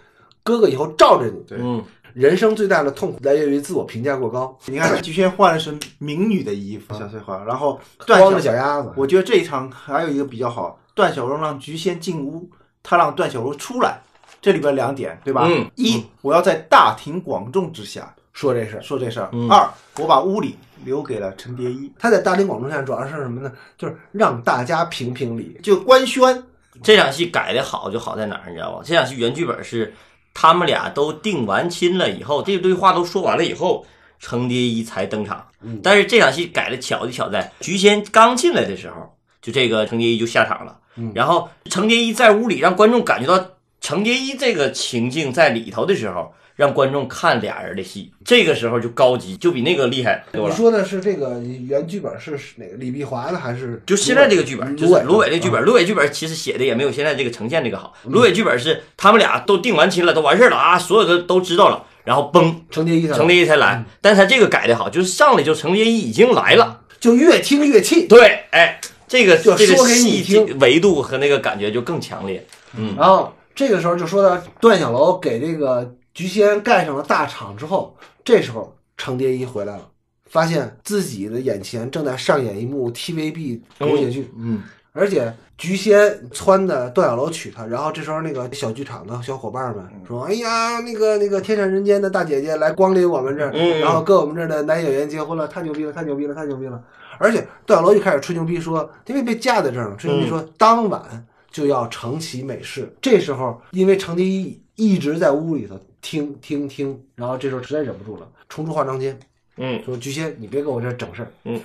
[0.45, 1.33] 哥哥以后罩着你。
[1.49, 1.83] 对嗯
[2.15, 8.93] 人生最大的痛苦来源于自我评价过高，你看菊仙换的是民女的衣服，小碎花，然后段光着小，脚丫子。
[8.97, 12.49] 我觉得这一场还有一个比较好，段小楼让菊仙进屋，
[12.83, 14.01] 他让段小楼出来，
[14.41, 15.47] 这里边两点，对吧？
[15.49, 23.53] 嗯一，我要在大庭广众之下说这事儿，说这事儿；嗯二，我把屋里留给了陈蝶衣，他在大庭广众下主要是什么呢？
[23.79, 25.59] 就是让大家评评理。
[25.63, 26.45] 就官宣，
[26.83, 28.83] 这场戏改的好就好在哪儿，你知道吧？
[28.85, 29.95] 这场戏原剧本是
[30.35, 33.87] 他们俩都定完亲了以后，这堆话都说完了以后，
[34.19, 35.47] 程蝶衣才登场。
[35.83, 40.79] 但是这场戏改的巧就巧在菊仙刚进来的时候，就这个程蝶衣就下场了。
[41.15, 43.45] 然后程蝶衣在屋里让观众感觉到
[43.81, 50.51] 程蝶衣这个情境在里头的时候，让观众看俩人的戏，这个时候就高级，就比那个厉害多了。
[50.51, 53.83] 你说的是这个原剧本是哪个李碧华的还是？
[53.87, 55.53] 就现在这个剧本，就是芦苇这剧本。
[55.53, 57.95] 本，芦苇剧本其实写的也没有现在这个呈现这个好。
[58.05, 63.85] 芦苇剧本是他们俩都定完亲了，都完事儿了啊，所有的都知道了，然后崩，程蝶衣才程蝶衣才来。
[64.01, 66.81] 但是他这个改的好，就是上来就程蝶衣已经来了。
[67.01, 68.07] 就越听越气。
[68.07, 72.47] 对，哎，这个就这个说给你戏听维度和那个感觉就更强烈。
[72.77, 79.89] 嗯然后这个时候就说到段小楼给这个菊仙盖上了大厂之后，这时候程蝶衣回来了，
[80.27, 96.83] 发现自己的眼前正在上演一幕 TVB 狗血剧，嗯，而且菊仙撺的段小楼娶她，然后这时候那个小剧场的小伙伴们说：“哎呀，那个那个天上人间的大姐姐来光临我们这儿，嗯然后跟我们这儿的男演员结婚了，太牛逼了，太牛逼了，太牛逼了！”
[97.19, 102.93] 而且段小楼就开始吹牛逼说，因为被架在这儿了，吹牛逼说当晚就要承袭美事。
[103.01, 109.19] 这时候因为程蝶衣一直在屋里头听听听，然后这时候实在忍不住了，冲出化妆间
[109.57, 111.59] 嗯，说：“菊仙，你别给我这儿整事儿，嗯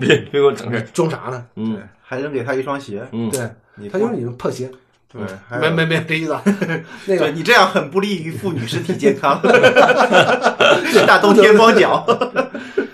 [0.00, 0.82] 别别给我整事儿。
[0.92, 4.70] 装啥呢？”嗯对，还扔给他一双鞋，嗯，对，他就是你的破鞋。
[5.08, 5.22] 对，
[5.60, 6.42] 没没没这意思啊，
[7.06, 9.40] 那个你这样很不利于妇女身体健康，
[10.86, 12.04] 是大冬天光脚。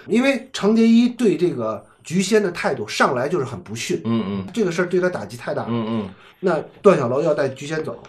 [0.07, 5.69] 因为程蝶衣对这个菊仙的态度上来就是很不逊，嗯嗯这个事儿对他打击太大了。
[5.71, 6.11] 嗯嗯
[6.41, 8.03] 那段小楼要带菊仙走，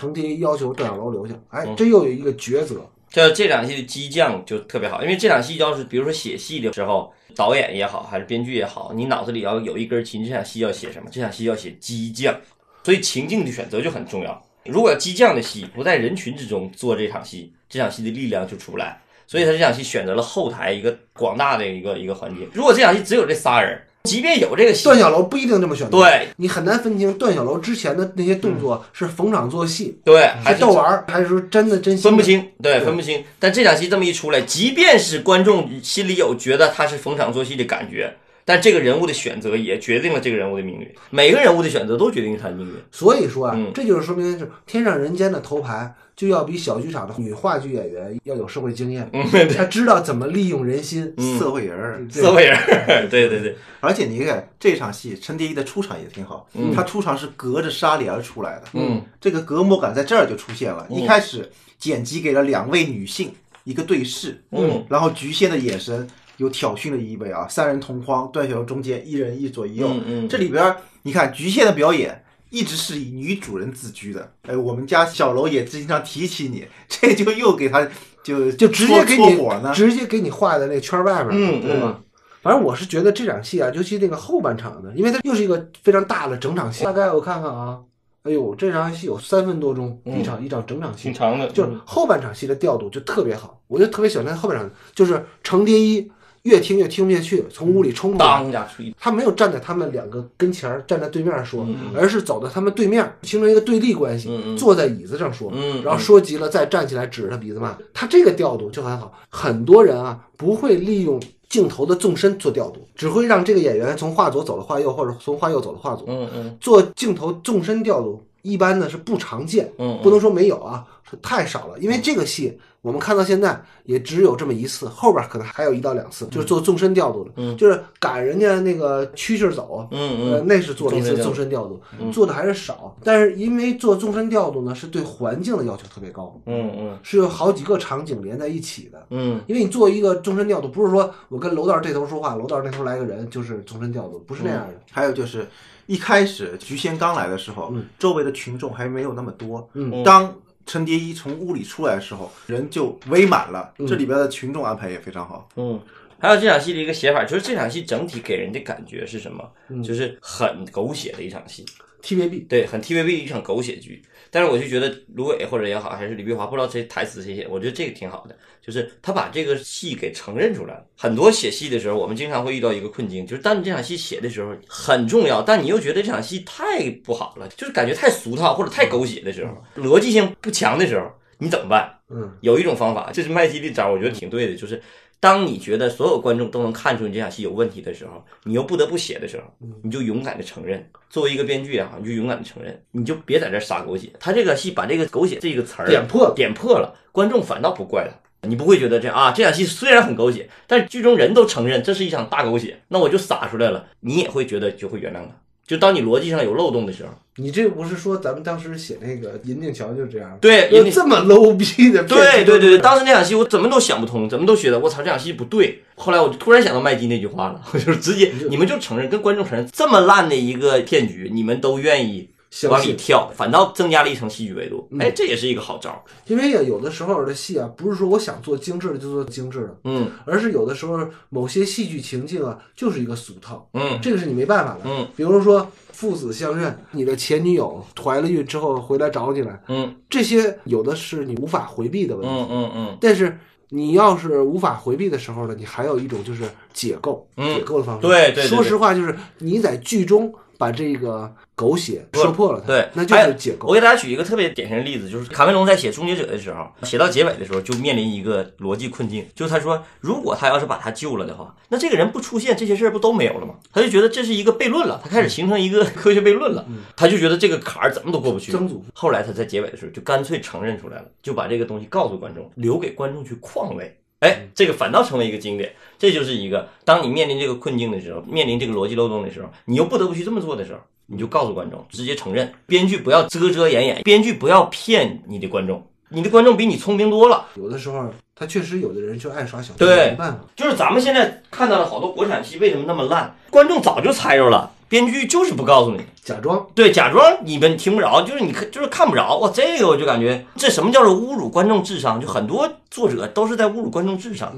[0.00, 2.76] 程蝶衣要求段小楼留下，哎，嗯这又有一个抉择。
[3.10, 11.10] 这这场戏的激将就特别好，因为这场戏要是比如说写戏的时候，导演也好，还是编剧也好，你脑子里要有一根筋，这场戏要写什么？
[11.10, 12.34] 这场戏要写激将，
[12.82, 14.42] 所以情境的选择就很重要。
[14.64, 19.00] 如果激将的戏不在人群之中做这场戏，这场戏的力量就出不来。
[19.26, 22.46] 所以他这场戏选择了后台一个广大的一个一个环节。
[22.52, 32.22] 如果这场戏只有这仨人，即便有这个戏，段小楼不一定这么选择，对你很难分清段小楼之前的那些动作是逢场作戏，对，还逗玩儿，还是说真的真心的分不。
[32.22, 33.22] 清，对分不清。
[33.38, 40.88] 但这场戏这么一出来，即便是观众心里有觉得他是逢场作戏的感觉，但这个人物的选择也决定了这个人物的命运。
[41.10, 42.74] 每个人物的选择都决定了他的命运。
[42.90, 43.70] 所以说啊，嗯。
[43.74, 49.10] 这就是说明是天上人间的头牌就要比小剧场的女话剧演员要有社会经验，
[49.56, 51.12] 他知道怎么利用人心。
[51.16, 51.38] 嗯。
[51.38, 60.86] 社会人儿，社会人儿， 对对对，而且你看这场戏，陈蝶衣的出场也挺好，他出场是隔着纱帘出来的，嗯，这个隔膜感在这儿就出现了。
[60.90, 60.96] 嗯。
[60.98, 63.32] 一开始剪辑给了两位女性
[63.64, 66.06] 一个对视，嗯，然后局限的眼神
[66.40, 72.24] 有挑衅的意味啊，三人同框，段小楼中间，一人一左一右，嗯嗯这里边你看局限的表演。
[72.52, 77.86] 一直是以女主人自居的，哎，我们家小楼也经常提起你，这就又给他
[78.24, 82.00] 就就直接给你戳戳火呢，直接给你画在那个圈儿外边儿，嗯对吧？
[82.42, 87.78] 反正我是觉得这场戏啊，尤其那个后半场的，因为它又是一个非常大的整场戏，大概我看看啊，
[88.24, 96.10] 哎呦，这场戏有三分多钟，嗯一场一场整场戏挺，长的，就是后半场戏的调度就特别好，我就特别喜欢他后半场，就是程蝶衣
[96.42, 107.76] 越听越听不下去，从屋里冲出来，他没有站在他们两个跟前儿，站在对面说，嗯而是走到他们对面，形成一个对立关系，坐在椅子上说，嗯然后说急了再站起来指着他鼻子骂。
[107.92, 116.06] 他这个调度就很好，很多人啊不会利用镜头的纵深做调度，只会让这个演员从画左走到画右，或者从画右走到画左。
[116.08, 121.78] 嗯嗯做镜头纵深调度，一般呢是不常见，嗯不能说没有啊，是太少了。
[121.80, 132.96] 因为这个戏我们看到现在也只有这么一次，后边可能还有一到两次，就是做纵深调度的，嗯就是赶人家那个趋势走，嗯嗯，呃，那是做了一次纵纵深调度，嗯做的还是少。
[133.04, 139.06] 但是因为做纵深调度呢，是对环境的要求特别高，嗯嗯是有好几个场景连在一起的。
[139.10, 144.74] 嗯因为你做一个纵深调度，不是说我跟楼道这头说话，楼道那头来个人就是纵深调度，不是那样的。
[144.90, 145.46] 还有就是
[145.86, 149.68] 一开始菊仙刚来的时候，嗯周围的群众还没有那么多。
[149.74, 150.34] 嗯当
[150.66, 153.72] 陈蝶衣从屋里出来的时候，人就围满了。
[153.78, 155.48] 嗯这里边的群众安排也非常好。
[155.56, 155.80] 嗯。
[156.22, 159.50] 还有这场戏的一个写法，就是这场戏整体给人的感觉是什么？
[159.82, 161.64] 就是很狗血的一场戏，
[162.02, 164.02] TVB 对，很 TVB 一场狗血剧。
[164.32, 170.86] 但是我就觉得芦苇或者也好，还是李碧华，不知道这台词谁写，我觉得这个挺好的，就是他把这个戏给承认出来了。
[170.96, 181.92] 很多写戏的时候，我们经常会遇到一个困境，就是当你这场戏写的时候很重要，但你又觉得这场戏太不好了，就是感觉太俗套或者太狗血的时候，逻辑性不强的时候，你怎么办？
[182.08, 184.80] 嗯，有一种方法，这是麦基的招儿，我觉得挺对的，就是
[185.20, 189.44] 当你觉得所有观众都能看出你这场戏有问题的时候，你又不得不写的时候，
[189.82, 190.90] 你就勇敢的承认。
[191.10, 194.10] 作为一个编剧也好，你就勇敢的承认，你就别在这儿撒狗血。
[194.18, 198.48] 他这个戏把这个狗血这个词儿点破点破了，观众反倒不怪他。
[198.48, 205.36] 你不会觉得这啊，这场戏虽然很狗血，但是剧中人都承认这是一场大狗血，那我就撒出来了，你也会觉得就会原谅他。
[205.70, 210.36] 就当你逻辑上有漏洞的时候，你这不是说咱们当时写那个银锭桥就 是这样？
[210.40, 215.80] 对有这么 low 逼的对对对对，当时那场戏我怎么都想不通，怎么都觉得我操这场戏不对。
[215.94, 222.28] 后来我就突然想到麦基那句话了，我 就是直接你们就承认跟观众承认这么烂的一个骗局，你们都愿意
[222.68, 224.88] 往里跳，反倒增加了一层戏剧维度。
[224.98, 226.02] 哎，这也是一个好招儿。
[226.26, 234.80] 因为，有的时候的戏啊，不是说我想做精致的就做精致的，嗯而是有的时候某些戏剧情境啊，就是一个俗套，嗯这个是你没办法的。
[234.84, 242.34] 嗯，比如说父子相认，你的前女友怀了孕之后回来找你来，嗯这些有的是你无法回避的问题。
[242.34, 248.02] 嗯嗯嗯但是你要是无法回避的时候呢，你还有一种就是解构，嗯解构的方式。
[248.02, 253.66] 对对对说实话，就是你在剧中把这个狗血说破了它，对，那就是解构。
[253.68, 263.54] 我给大家举一个特别典型的例子，就是卡梅隆在写《终结者》的时候，写到结尾的时候就面临一个逻辑困境，就是他说，如果他要是把他救了的话，那这个人不出现，这些事儿不都没有了吗？
[263.72, 268.52] 他就觉得这是一个悖论了，他开始形成一个 科学悖论了，他就觉得这个坎儿怎么都过不去。
[268.52, 273.96] 曾祖父后来他在结尾的时候就干脆承认出来了，就把这个东西告诉观众，留给观众去况味。
[274.20, 275.72] 哎，这个反倒成为一个经典。
[275.98, 282.50] 这就是一个，当你面临这个困境的时候，面临这个逻辑漏洞的时候，你又不得不去这么做的时候，你就告诉观众，直接承认。
[282.66, 287.46] 编剧不要遮遮掩掩，编剧不要骗你的观众，你的观众比你聪明多了。
[287.54, 290.40] 有的时候，他确实有的人就爱耍小，对没办法。
[290.56, 296.04] 就是咱们现在看到了好多国产戏为什么那么烂，观众早就猜着了，编剧就是不告诉你。
[296.22, 299.36] 假装对，假装你们听不着，就是你看，就是看不着。
[299.38, 302.20] 哇，这个我就感觉这什么叫做侮辱观众智商？
[302.20, 304.52] 就很多作者都是在侮辱观众智商。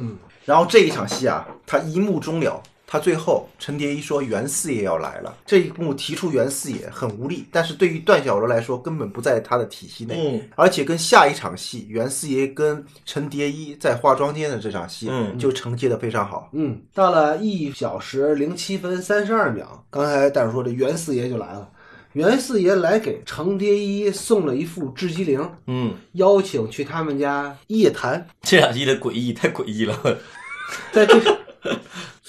[0.46, 2.60] 然后这一场戏啊，他一幕终了，
[2.92, 16.50] 他最后陈蝶衣说袁四爷要来了，这一幕提出袁四爷很无力，但是对于段小楼来说根本不在他的体系内，嗯，而且跟下一场戏袁四爷跟陈蝶衣在化妆间的这场戏，嗯就承接的非常好。
[16.52, 21.70] 嗯，到了一小时零七分三十二秒，刚才戴叔说这袁四爷就来了。
[22.12, 28.28] 袁四爷来给程蝶衣送了一副雉鸡灵，嗯，邀请去他们家夜谈。
[28.42, 29.98] 这场戏的诡异太诡异了。
[30.92, 31.18] 在这，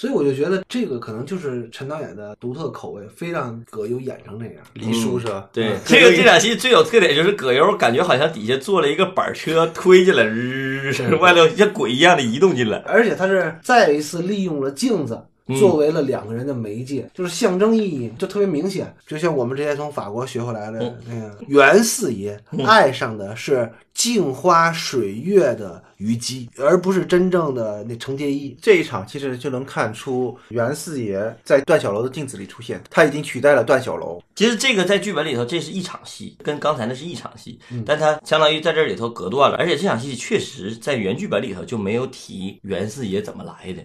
[0.04, 4.56] 所以我就觉得这个可能就是陈导演的独特口味，非让葛优演成这样。
[4.74, 5.48] 李叔是吧？
[5.50, 12.82] 对嗯，这个这场戏最有特点就是葛优感觉好像底下坐了一个板车推进来，日外头像鬼一样的移动进来。
[12.84, 15.26] 而且他是再一次利用了镜子嗯
[15.58, 18.94] 作为了两个人的媒介，就是象征意义就特别明显。
[19.06, 28.56] 就像我们这些从法国学回来的嗯那个袁四爷爱上的是镜花水月的虞姬，而不是真正的那程蝶衣。
[28.60, 34.20] 这一场其实就能看出袁四爷在段小楼的镜子里出现，他已经取代了段小楼。
[34.34, 39.56] 其实这个在剧本里头，这是一场戏，跟刚才那是一场戏，但他相当于在这里头隔断了。
[39.58, 43.82] 而且这场戏确实在原剧本里头就没有提袁四爷怎么来的，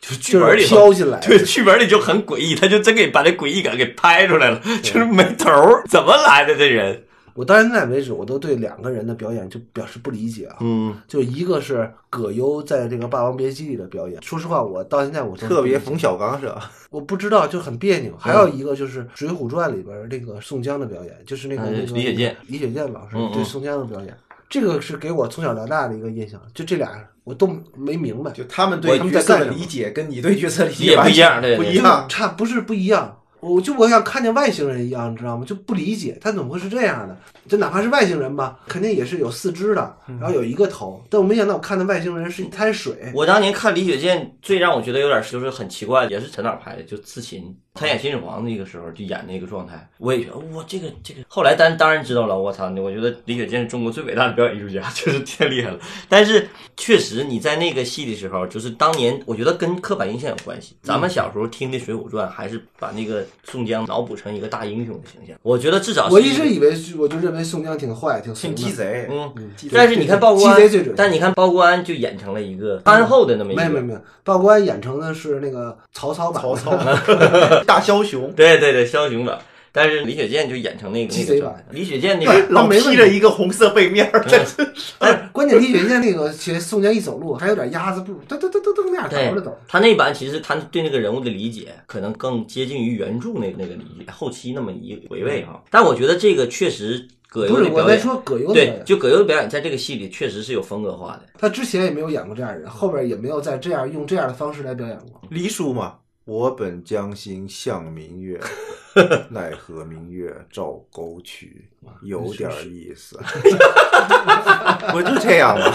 [0.00, 7.04] 就是剧本里飘进来对，剧本里就很诡异，他就真给把这诡异感给拍出来了，就是没头儿，怎么来的这人？
[7.34, 10.56] 我到现在为止，我都对两个人的表演就表示不理解啊。
[10.60, 16.70] 嗯，就一个是葛优在这个《霸王别姬》里的表演，说实话，我到现在我特别冯小刚是吧？
[16.90, 18.14] 我不知道，就很别扭。
[18.18, 24.14] 还有一个就是《水浒传》里边那个宋江的表演，就是那个嗯那个李雪健，李雪健老师对宋江的表演，
[24.50, 26.38] 这个是给我从小到大的一个印象。
[26.52, 26.90] 就这俩
[27.24, 32.06] 我都没明白，就他们我他们的理解跟你对角色理解也不一样不一样。
[32.08, 33.16] 差不是不一样。
[33.40, 35.46] 我就我像看见外星人一样，你知道吗？
[35.46, 37.16] 就不理解他怎么会是这样的。
[37.48, 41.02] 就哪怕是外星人吧，肯定也是有四肢的，然后有一个头。
[41.08, 43.10] 但我没想到我看的外星人是一滩水。
[43.14, 51.20] 我当年看李雪健，最让我觉得有点就是很奇怪，也是陈导拍的，就刺秦，他演秦始皇那个时候就演那个状态，我也觉得哇，这个这个。
[51.28, 55.78] 后来当当然知道了，我操，我觉得李雪健是中国最伟大的表演艺术家， 就是太厉害了。
[56.08, 60.76] 但是确实你在那个戏的时候，就是当年我觉得跟刻板印象有关系。
[60.82, 65.36] 咱们小时候听的《水浒传》，还是把那个宋江脑补成一个大英雄的形象。
[65.42, 68.34] 我觉得至少是我一直以为，我就认为宋江挺坏，挺。
[68.34, 69.32] 挺鸡贼，嗯，
[69.72, 76.76] 但是你看鲍国安鸡贼最准，但你看鲍国安就演成了一个憨厚的那么一个，没有没有没有，鲍国安演成的是那个曹操版的，曹操
[77.64, 79.38] 大枭雄，对对对，枭雄版。
[79.72, 81.78] 但是李雪健就演成那个鸡贼版那个。
[81.78, 84.56] 李雪健那个，老披着一个红色背面儿，真是
[85.30, 89.56] 关键李雪健那个其实宋江一走路还有点鸭子步，噔噔噔噔噔那样对倒着走。
[89.68, 95.62] 他那版其实他对那个人物的理解可能更接近于原著那那个理解，后期那么一回味哈。
[95.70, 101.22] 但我觉得这个确实葛优不是的表演，我在说葛优的表对，就葛优的表演在这个戏里确实是有风格化的。
[101.38, 105.22] 他之前也没有演过这样的人，后边也没有再这样用这样的方式来表演过。
[105.30, 105.94] 黎叔嘛。
[106.24, 108.38] 我本将心向明月，
[109.30, 111.69] 奈何明月照沟渠，
[112.02, 113.18] 有点意思。
[114.92, 115.72] 我就这样嘛。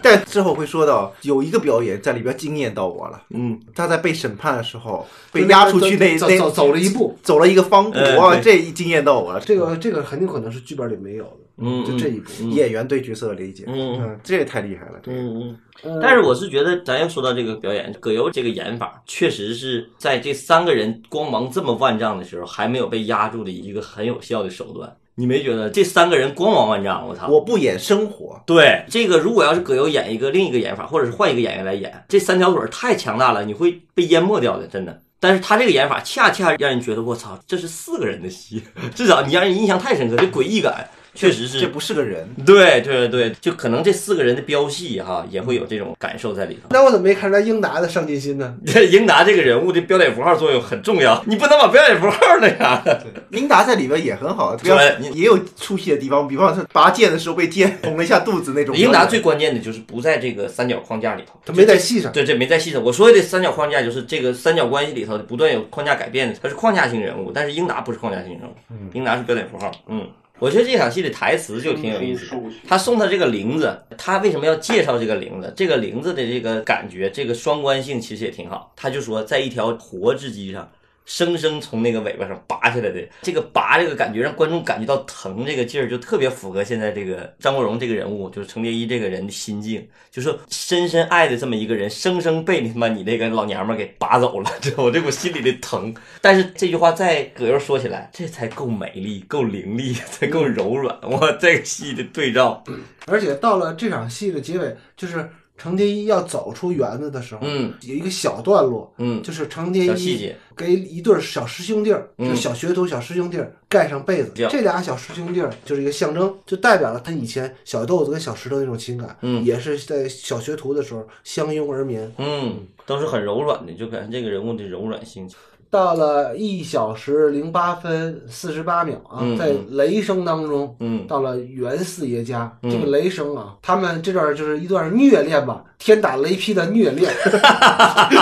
[0.00, 3.20] 但之后会说到有一个表演在里边惊艳到我了。
[3.30, 9.40] 嗯，他在被审判的时候被押出去那那走走走了一步，走了一个方步，嗯哇，这一惊艳到我了。
[9.40, 12.30] 这个这个很有可能是剧本里没有的，嗯就这一步。
[12.40, 15.00] 嗯演员对角色的理解，嗯嗯，这也太厉害了。
[15.06, 15.40] 嗯。
[15.40, 15.58] 嗯
[16.02, 24.77] 但是我是觉得，咱要说到这个表演，葛优这个演法，确实是在这三个人光芒这么万丈的时候，还没有被压住的一个很有效的手段。
[25.18, 27.04] 你没觉得这三个人光芒万丈？
[27.04, 27.26] 我操！
[27.26, 35.02] 我不演生活，对这个，如果要是葛优演一个另一个演法，或者是换一个演员来演，这三条腿儿太强大了，你会被淹没掉的，真的。
[35.18, 38.62] 但是他这个演法恰恰让人觉得，我操，这是四个人的戏，
[38.94, 40.88] 至少你让人印象太深刻，这诡异感
[41.18, 42.28] 确实是这不是个人。
[42.46, 46.68] 对对对，就可能这四个人的飙戏哈，也会有这种感受在里头。
[46.70, 48.54] 那我怎么没看出来英达的上进心呢？
[48.64, 52.82] 这英达这个人物的标点符号作用很重要，你不能把标点符号那啥。
[53.30, 58.76] 英达在里边也很好，不要对也有出戏的地方，比方说拔剑的时候被剑捅了一下肚子那种。
[58.76, 62.12] 英达最关键的就是不在这个三角框架里头，他没在戏上。
[62.12, 62.82] 对，这没在戏上。
[62.82, 68.54] 我说的三角框架就是这个三角关系里头不断有框架改变的，他是框架性人物，但是英达不是框架性人物，
[68.92, 69.72] 英达是标点符号。
[69.88, 70.06] 嗯，
[70.38, 72.42] 我觉得这场戏的台词就挺有意思的。
[72.66, 75.52] 他送他这个铃子，他为什么要介绍这个铃子？
[75.56, 78.72] 这个铃子的这个感觉，这个双关性其实也挺好。
[78.76, 80.70] 他就说，在一条活字机上。
[81.08, 95.94] 生生从那个尾巴上拔下来的这个拔这个感觉，让观众感觉到疼这个劲儿，就特别符合现在这个张国荣这个人物，就是程蝶衣这个人的心境，就是深深爱的这么一个人，生生被你他妈你那个老娘们给拔走了，这 我这股心里的疼。
[96.20, 101.00] 但是这句话再葛优说起来，这才够美丽，够凌厉， 才够柔软。
[101.10, 102.62] 哇，这个戏的对照，
[103.06, 114.32] 而且到了这场戏的结尾，就是程蝶衣要走出园子的时候，嗯有一个小段落，嗯，就是程蝶衣给一对儿小师兄弟儿，嗯就小学徒、小师兄弟儿盖上被子。
[114.48, 122.10] 这俩小师兄弟儿就是一个象征，就代表了他以前小豆子跟小石头那种情感，嗯也是在小学徒的时候相拥而眠。
[122.18, 125.28] 嗯，都是很柔软的，就感觉这个人物的柔软性。
[125.70, 131.06] 到了一小时零八分四十八秒啊，嗯在雷声当中，嗯。
[131.06, 132.70] 到了袁四爷家，嗯。
[132.70, 137.12] 这个雷声啊，他们这段就是一段虐恋吧，天打雷劈的虐恋。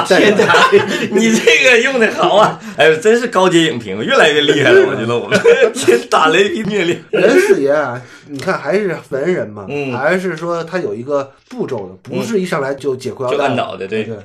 [0.07, 0.71] 天哪，
[1.13, 2.61] 你这个用的好啊！
[2.77, 4.87] 哎呦，真是高阶影评，越来越厉害了。
[4.91, 5.39] 我觉得我们。
[5.73, 9.97] 天打雷劈虐恋，袁四爷啊，你看还是文人嘛，嗯。
[9.97, 14.17] 还是说他有一个步骤的，不是一上来就解裤腰带就带按倒的，对，对。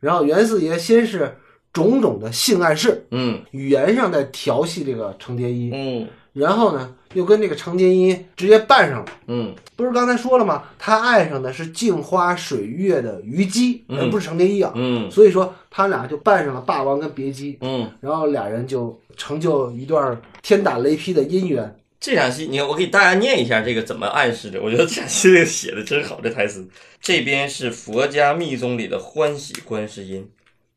[0.00, 1.36] 然后袁四爷先是
[1.78, 9.06] 种种的性暗示，嗯语言上在调戏这个程蝶衣，嗯然后呢又跟这个程蝶衣直接扮上了。
[9.28, 10.64] 嗯不是刚才说了吗？
[10.76, 14.72] 他爱上的是镜花水月的虞姬，嗯而不是程蝶衣啊。
[14.74, 21.74] 嗯所以说他俩就扮上了霸王跟别姬，嗯，然后俩人就成就一段天打雷劈的姻缘。
[22.00, 24.62] 这场戏，你看，我给大家念一下这个怎么暗示的。
[24.62, 26.64] 我觉得这场戏这个写的真好，这台词。
[27.00, 30.28] 这边是佛家密宗里的欢喜观世音，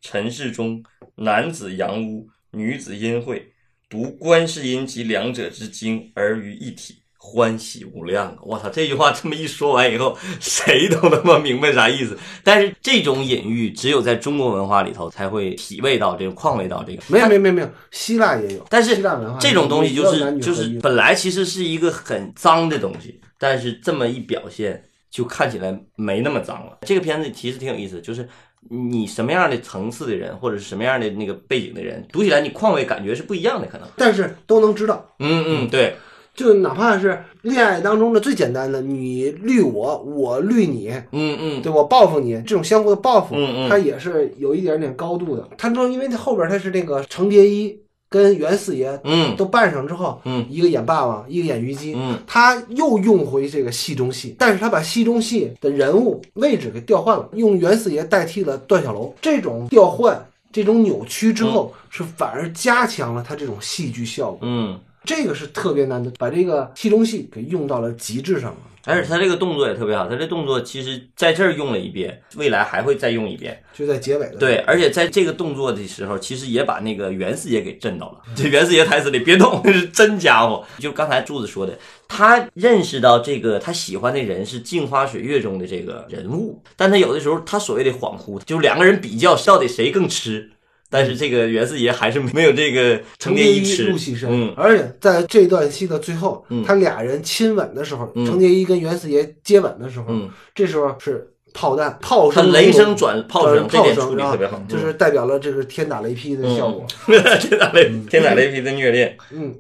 [0.02, 0.84] 尘世中
[1.16, 3.54] 男子阳污，女子阴晦，
[3.90, 8.36] 读观世音及两者之经而于一体，欢喜无量。
[8.42, 12.18] 我操，这句话这么一说完以后，谁都他妈明白啥意思。
[12.44, 17.04] 但是这种隐喻只有在中国文化里头才会体味到这个况味到这个。
[17.08, 26.80] 没有没有没有没有，希腊也有，但是希腊文化这种东西就是就是本来其实是一个很脏的东西，但是这么一表现，就看起来没那么脏了。
[26.82, 28.28] 这个片子其实挺有意思，就是
[28.70, 33.88] 你什么样的层次的人，或者是什么样的那个背景的人，读起来你况味感觉是不一样的，可能。
[33.98, 35.14] 但是都能知道。
[35.20, 35.96] 嗯嗯，对，
[36.36, 45.50] 就哪怕是恋爱当中的最简单的，你绿我，我绿你，嗯嗯对我报复你，这种相互的报复，嗯嗯它也是有一点点高度的。
[45.58, 47.78] 它说，因为它后边它是那个程蝶衣
[48.12, 59.16] 跟袁四爷嗯都扮上之后，嗯一个演霸王，一个演虞姬，嗯他又用回这个戏中戏，但是他把戏中戏的人物位置给调换了，用袁四爷代替了段小楼。
[59.22, 64.40] 这种调换、这种扭曲之后，是反而加强了他这种戏剧效果。
[64.42, 68.58] 嗯，这个是特别难的，把这个戏中戏给用到了极致上了。
[68.86, 73.62] 而且他这个动作也特别好，他这动作其实在这儿用了一遍，未来还会再用一遍。
[73.74, 78.22] 就在结尾的，对，而且在这个动作的时候，其实也把那个袁四爷给震到了。
[78.36, 80.64] 这袁四爷台词里别动，那 是真家伙。
[80.78, 81.78] 就刚才柱子说的，
[82.08, 90.52] 他认识到这个他喜欢的人是镜花水月中的这个人物，但他有的时候他所谓的恍惚，就是两个人比较到底谁更吃。
[90.92, 94.54] 但是这个袁四爷还是没有这个程程蝶衣蝶衣吃入戏深，嗯。
[94.58, 96.64] 而且在这段戏的最后，嗯。
[96.64, 98.26] 他俩人亲吻的时候，嗯。
[98.26, 106.86] 程蝶衣跟袁四爷接吻的时候，嗯，这时候是炮弹、炮他声、雷声转炮声，这炮点声啊处理特别好，就是代表了这个天打雷劈的效果。
[107.40, 109.56] 天打雷天打雷劈的虐恋，嗯，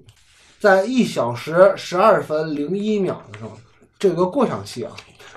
[0.60, 3.58] 在一小时十二分零一秒的时候，
[3.98, 4.92] 这有个过场戏啊。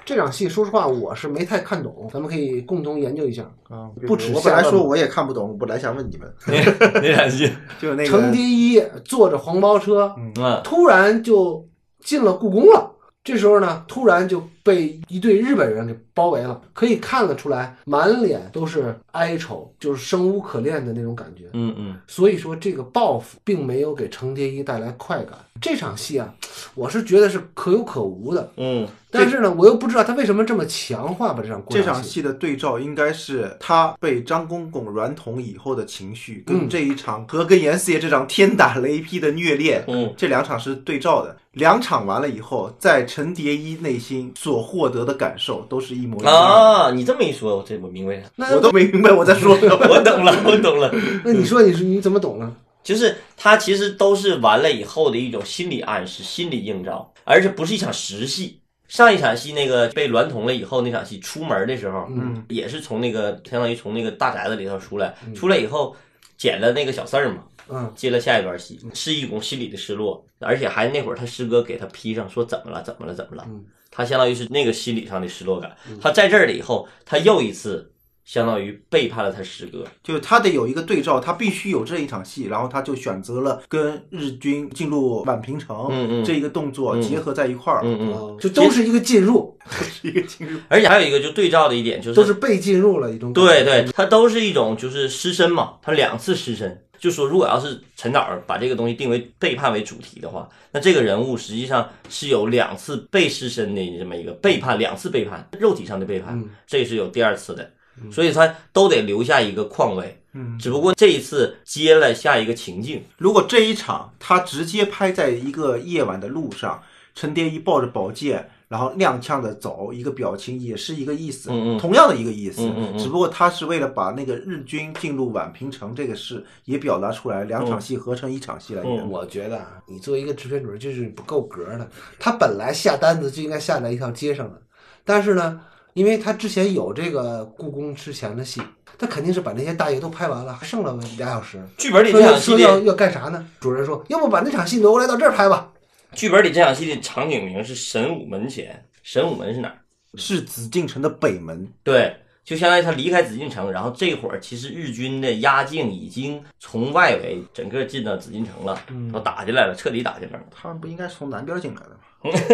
[0.04, 3.42] 这场戏，说实话，我是没太看懂，咱们可以共同研究一下。
[3.68, 7.50] 啊，不止我本来说我也看不懂，我本来想问你们，那那场戏，
[7.80, 11.66] 就那个程蝶衣坐着黄包车，嗯突然就
[12.00, 12.90] 进了故宫了。
[13.22, 21.44] 这时候呢，突然就被一队日本人给包围了，可以看得出来，满脸都是哀愁，就是生无可恋的那种感觉。
[21.52, 25.38] 嗯嗯，所以说，这个报复并没有给程蝶衣带来快感。
[25.60, 26.34] 这场戏啊，
[26.74, 28.50] 我是觉得是可有可无的。
[28.56, 41.36] 嗯，但是呢，我又不知道他为什么这么强化吧这场过这场场戏的对照应该是他被张公公软捅以后的情绪，跟嗯这一场和跟严四爷这场天打雷劈的虐恋，嗯，这两场是对照的。
[41.52, 46.34] 两场完了以后，在程蝶衣内心所获得的感受都是一模一样。
[46.34, 49.76] 啊，你这么一说，我这我明白了，那我都没明白我在说什么。
[49.90, 50.90] 我懂了，我懂了。
[51.24, 52.56] 那你说你说你怎么懂呢？
[52.82, 58.60] 就是它其实都是完了以后的一种心理暗示、心理映照，而且不是一场实戏。
[58.86, 65.96] 上一场戏那个被娈童了以后那场戏，出门的时候，嗯，也是从那个相当于从那个大宅子里头出来，出来以后
[66.36, 73.64] 捡了那个小四儿嘛，嗯，接了下一段戏，是一种心理的失落，而且还那会儿他师哥给他批上说怎么了，怎么了，怎么了嗯，
[73.94, 75.70] 他相当于是那个心理上的失落感。
[76.00, 77.92] 他在这儿了以后，他又一次
[78.24, 90.58] 相当于背叛了他师哥，就是他得有一个对照，他必须有这一场戏，然后他就选择了跟日军进入宛平城嗯嗯这一个动作嗯结合在一块儿，嗯嗯， 哦就都是一个进入，是一个进入。
[90.68, 93.32] 而且还有一个就对照的一点就是都是被进入了一种。
[93.32, 96.83] 对对，他都是一种就是失身嘛，他两次失身。
[97.04, 106.48] 就说如果要是陈导把这个东西定为背叛为主题的话，那这个人物实际上是有两次被失身的这么一个背叛，两次背叛，肉体上的背叛，嗯。
[106.66, 107.70] 这是有第二次的，
[108.10, 110.18] 所以他都得留下一个况位。
[110.32, 116.82] 嗯，只不过这一次接了下一个情境，如果这一场他直接拍在一个夜晚的路上，
[117.14, 122.62] 陈蝶衣抱着宝剑，然后踉跄的走，一个表情也是一个意思，嗯嗯同样的一个意思，
[122.98, 129.02] 只不过他是为了把那个日军进入宛平城这个事也表达出来，两场戏合成一场戏来演。
[129.02, 131.88] 嗯我觉得啊，你作为一个制片主任就是不够格的。
[132.18, 134.60] 他本来下单子就应该下在一条街上的，
[135.04, 135.60] 但是呢，
[135.92, 138.60] 因为他之前有这个故宫之前的戏，
[138.98, 141.62] 他肯定是把那些大爷都拍完了，还剩了俩小时。
[141.76, 143.46] 剧本里说要要干啥呢？
[143.60, 145.70] 主任说，要不把那场戏挪过来到这儿拍吧。
[146.14, 149.78] 剧本里这场戏的场景名是神武门前，神武门是哪儿？
[150.16, 160.44] 是紫禁城的北门，对，就相当于他离开紫禁城，然后这会儿其实日军的压境已经从外围整个进到紫禁城了，嗯都打进来了，彻底打进来了。
[160.54, 161.98] 他们不应该是从南边进来的吗？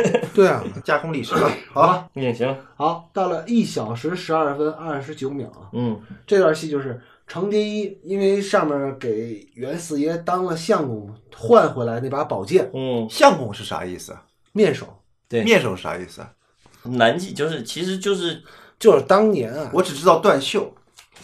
[0.34, 1.52] 对啊，架空历史吧。
[1.72, 7.00] 好吧，嗯，行，好，到了一小时十二分二十九秒啊，嗯这段戏就是
[7.30, 14.12] 程蝶衣因为上面给袁四爷当了相公，换回来那把宝剑嗯，相公是啥意思？
[14.50, 16.26] 面首，对面首是啥意思？
[16.82, 18.42] 南记就是其实就是
[18.80, 20.74] 就是当年啊，我只知道断袖，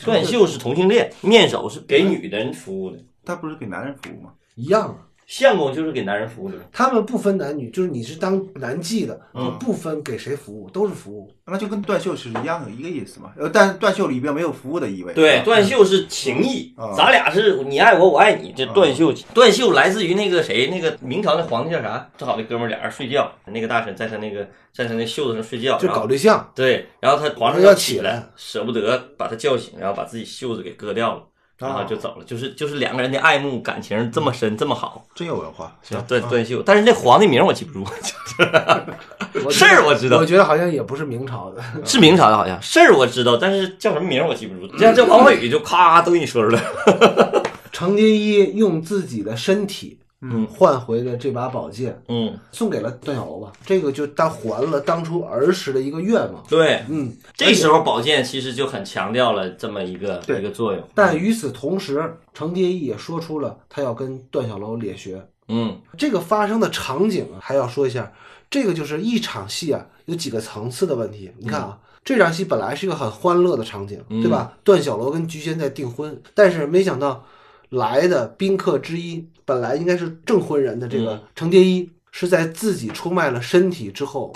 [0.04, 4.32] 断袖是同性恋，面首是给女的人服务的，他不是给男人服务吗？
[4.54, 5.05] 一样啊。
[5.26, 6.54] 相公就是给男人服务的。
[6.72, 9.20] 他们不分男女，就是你是当男妓的，
[9.58, 11.32] 不分给谁服务，都是服务。
[11.46, 13.32] 那就跟断袖是一样的一个意思嘛。
[13.36, 15.12] 呃，但断袖里边没有服务的意味。
[15.14, 18.54] 对，啊断袖是情谊，啊咱俩是你爱我，我爱你。
[18.56, 22.08] 这断袖，断袖来自于那个谁，那个明朝那皇帝叫啥？
[22.16, 31.22] 正好那哥们俩人睡觉，那个大臣在他那个在他那袖子上睡觉，就搞对象，对，然后他皇上要起起来，舍不得把他叫醒，然后把自己袖子给割掉了，
[31.58, 32.24] 然后啊就走了。
[32.24, 35.76] 就是就是两个人的爱慕感情这么深这么好，真有文化。
[35.82, 36.62] 是段段秀。
[36.62, 37.84] 但是那皇帝名我记不住，
[39.44, 41.62] 我事儿我知道我觉得好像也不是明朝的。
[41.84, 44.76] 是明朝的好像事儿我知道，但是叫什么名我记不住。
[44.76, 47.42] 这样这王华宇就咔都给你说出来了。
[47.72, 53.52] 程蝶衣用自己的身体，嗯换回了这把宝剑，嗯，送给了段小楼吧。
[53.64, 56.42] 这个就当还了当初儿时的一个愿望。
[56.48, 60.82] 对，嗯，这时候宝剑其实就很强调了这么一个对一个作用。
[60.94, 65.28] 但与此同时，程蝶衣也说出了他要跟段小楼列学。
[65.48, 68.12] 嗯这个发生的场景啊，还要说一下，
[68.50, 71.30] 这个就是一场戏啊，有几个层次的问题。
[71.38, 74.54] 你看啊，这场戏本来是一个很欢乐的场景，对吧？
[74.64, 77.24] 段小楼跟菊仙在订婚，但是没想到
[77.68, 84.32] 来的宾客之一，本来应该是证婚人的这个嗯程蝶衣，是在自己出卖了身体之后。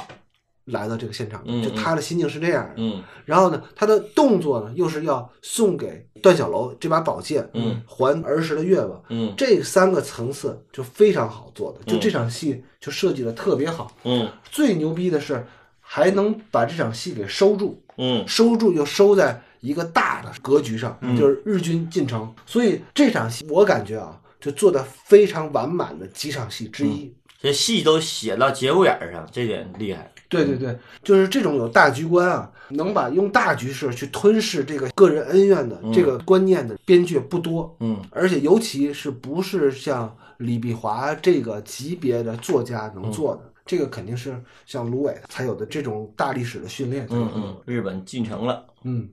[0.66, 2.74] 来到这个现场，嗯就他的心境是这样的。
[2.76, 9.02] 嗯然后呢，他的动作呢，又是要送给段小楼这把宝剑，嗯，还儿时的愿望。
[9.08, 13.90] 嗯这三个层次就非常好做的，就嗯这场戏就设计的特别好。
[14.04, 15.44] 嗯最牛逼的是
[15.80, 22.32] 还能把这场戏给收住，嗯收住又收在一个大的格局上，就是日军进城。
[22.46, 27.14] 所以这场戏我感觉啊，就做的非常完满的几场戏之一。
[27.42, 30.12] 这戏都写到节骨眼儿上，这点厉害。
[30.28, 37.74] 对对对，就是这种有大局观啊，能把用大局势去吞噬这个个人恩怨的这个观念的编剧不多。
[37.80, 47.06] 嗯而且尤其是不是像李碧华这个级别的作家能做的，这个肯定是像芦苇才有的这种大历史的训练。
[47.10, 49.08] 嗯嗯，日本进城了，嗯，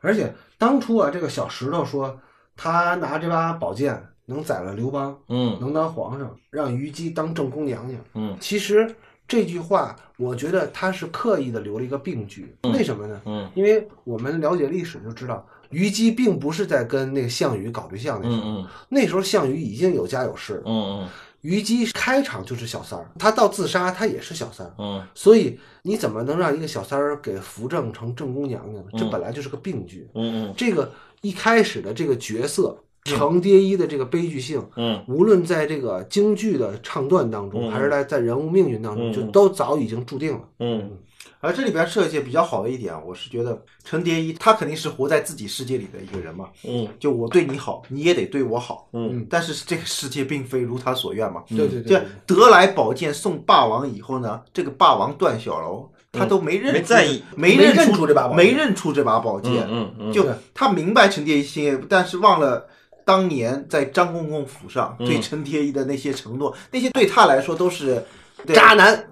[0.00, 2.18] 而且当初啊，这个小石头说
[2.56, 8.00] 他拿这把宝剑能宰了刘邦，嗯能当皇上，让虞姬当正宫娘娘。
[8.14, 8.94] 嗯其实
[9.26, 13.20] 这句话，我觉得他是刻意的留了一个病句，为什么呢？
[13.26, 21.06] 嗯因为我们了解历史就知道，虞姬并不是在跟那个项羽搞对象那时候，嗯嗯那时候项羽已经有家有室，嗯
[21.42, 25.06] 虞姬开场就是小三儿，她到自杀她也是小三儿，嗯。
[25.14, 28.90] 所以你怎么能让一个小三儿给扶正成正宫娘娘呢？
[28.98, 30.08] 这本来就是个病句。
[30.14, 35.02] 嗯这个一开始的这个角色程蝶衣的这个悲剧性，嗯。
[35.06, 37.70] 无论在这个京剧的唱段当中，嗯。
[37.70, 39.12] 还是在在人物命运当中，嗯。
[39.12, 40.48] 就都早已经注定了。
[40.58, 40.90] 嗯
[41.40, 46.88] 而这里边设计比较好的一点，我是觉得程蝶衣他肯定是活在自己世界里的一个人嘛，嗯。
[46.98, 49.26] 就我对你好，你也得对我好，嗯。
[49.30, 51.44] 但是这个世界并非如他所愿嘛。
[51.48, 52.02] 对对对。
[52.26, 62.66] 这得来宝剑送霸王以后呢，这个霸王段小楼他都没认出没在意，没没认认出这把宝剑没认出这把宝剑，嗯嗯就他明白程蝶衣心意，但是忘了
[63.04, 68.02] 当年在张公公府上嗯对程蝶衣的那些承诺，那些对他来说都是
[68.44, 69.08] 对渣男，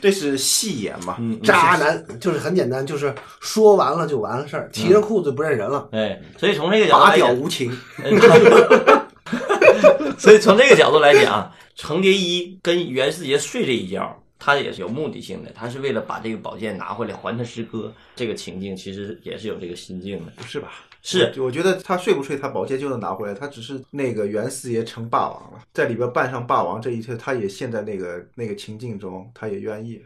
[0.00, 1.16] 对是戏言嘛。
[1.18, 5.88] 嗯渣男就是很简单，就是说完了就完了事儿，提着裤子不认人了。
[5.92, 7.70] 哎，所以从这个角度拔来讲，屌无情，
[10.18, 17.92] 所以从这个角度来讲，程蝶衣跟袁世杰睡这一觉，他也是有目的性的，他是为了把这个宝剑拿回来还他师哥。
[18.14, 20.32] 这个情境其实也是有这个心境的。
[20.36, 20.72] 不是吧？
[21.02, 30.00] 是我，我觉得他睡不睡，他宝剑就能拿回来，他只是那个袁四爷成霸王了，在里边扮上霸王这一切，他也陷在那个那个情境中，他也愿意。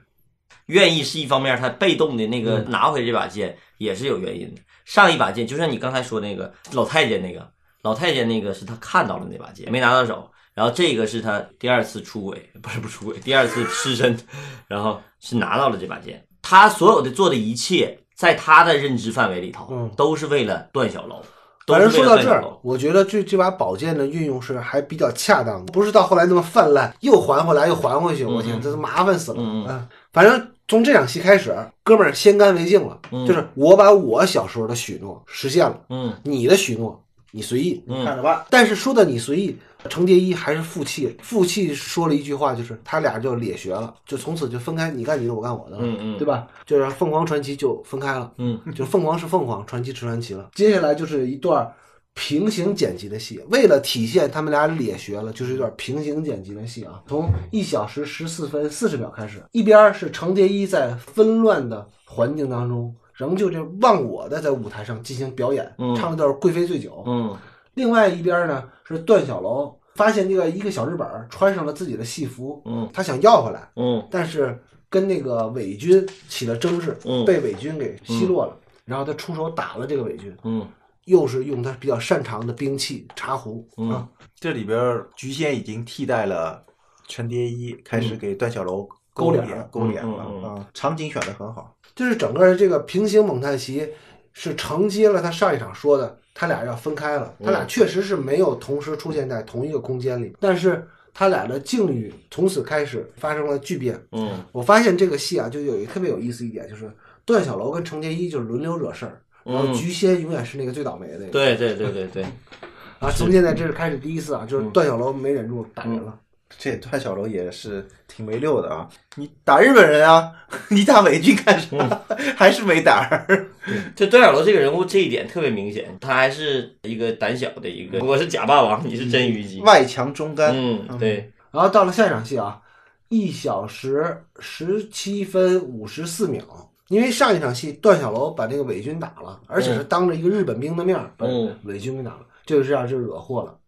[0.67, 4.61] 愿意是一方面，他被动的那个拿回这把剑也是有原因的。
[4.85, 7.49] 上一把剑，就像你刚才说那个老太监那个，
[7.83, 10.31] 老太监那个是他看到了那把剑，没拿到手。
[10.55, 14.19] 然后这个是他第二次出轨，不是不出轨，第二次失身，
[14.67, 16.27] 然后是拿到了这把剑。
[16.41, 21.23] 他所有的做的一切，在他的认知范围里头，嗯都是为了段小楼。
[21.67, 29.39] 都反正说到这儿我觉得这这把宝剑的运用是还比较恰当的，不是到后来那么泛滥，又还回来又还回去，我天，这都麻烦死了。
[29.41, 31.53] 嗯嗯反正从这场戏开始，
[31.83, 37.03] 哥们儿先干为敬了，嗯就是我把我小时候的许诺实现了，嗯你的许诺
[37.33, 37.83] 你随意。
[37.89, 38.45] 嗯看着办。
[38.49, 39.59] 但是说的你随意，
[39.89, 46.47] 程蝶衣还是负气，负气说了一句话，就是他俩就咧学了，就从此就分开，你干你的，我干我的了，嗯嗯对吧？
[46.65, 50.51] 就是凤凰传奇就分开了，嗯就凤凰是凤凰，传奇是传奇了。
[50.55, 51.71] 接下来就是一段
[52.15, 57.03] 平行剪辑的戏，为了体现他们俩咧学了，就是一段平行剪辑的戏啊。
[57.07, 66.91] 从一小时十四分四十秒开始，一边是程蝶衣在纷乱的环境当中，仍旧这忘我的在舞台上进行表演，嗯唱一段《贵妃醉酒》。
[67.07, 67.37] 嗯
[67.77, 74.59] 另外一边呢是段小楼发现这个一个小日本儿穿上了自己的戏服，嗯他想要回来，嗯但是
[74.91, 80.67] 跟那个伪军起了争执，嗯被伪军给奚落了，然后他出手打了这个伪军，嗯
[81.05, 84.09] 又是用他比较擅长的兵器茶壶嗯啊，
[84.41, 86.65] 这里边菊仙已经替代了
[87.07, 90.69] 陈蝶衣，开始给段小楼勾脸脸勾脸了嗯嗯嗯啊！
[90.75, 93.89] 场景选的很好，就是整个这个平行蒙太奇
[94.33, 103.99] 是承接了他上一场说的，他俩要分开了，他俩确实是没有同时出现在同一个空间里，但是他俩的境遇从此开始发生了巨变。
[104.13, 106.91] 嗯我发现这个戏啊，就有一个特别有意思一点，就是
[107.25, 111.31] 段小楼跟程蝶衣就是轮流惹事儿，然后嗯菊仙永远是那个最倒霉的那个。
[111.33, 112.23] 对对对对对，
[113.01, 116.19] 啊，从现在这是开始第一次啊，就是段小楼没忍住打人了。
[116.59, 118.89] 这段小楼也是挺没溜的啊！
[119.17, 120.31] 你打日本人啊，
[120.71, 122.03] 你打伪军干啥？
[122.37, 123.47] 还是没胆儿。
[123.95, 129.61] 就段小楼这个人物这一点特别明显，他还是一个胆小的一个，我是假霸王，你是真虞姬。
[129.61, 132.61] 外强中干，嗯，对，然后到了下一场戏啊，
[133.09, 136.43] 一小时十七分五十四秒。
[136.89, 143.59] 因为上一场戏段小楼把这个伪军打了，而且是当着一个日本兵的面儿把嗯伪军给打了，这个这样就惹祸了。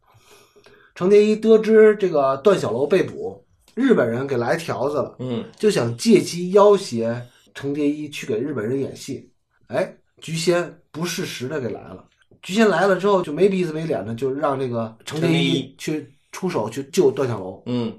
[0.95, 3.45] 程蝶衣得知这个段小楼被捕，
[3.75, 9.29] 日本人给来条子了，嗯就想借机要挟程蝶衣去给日本人演戏。
[9.69, 12.05] 哎，菊仙不适时的给来了。
[12.43, 17.63] 菊仙来了之后就没鼻子没脸的，就让这个程蝶衣衣去出手去救段小楼。
[17.67, 17.93] 嗯，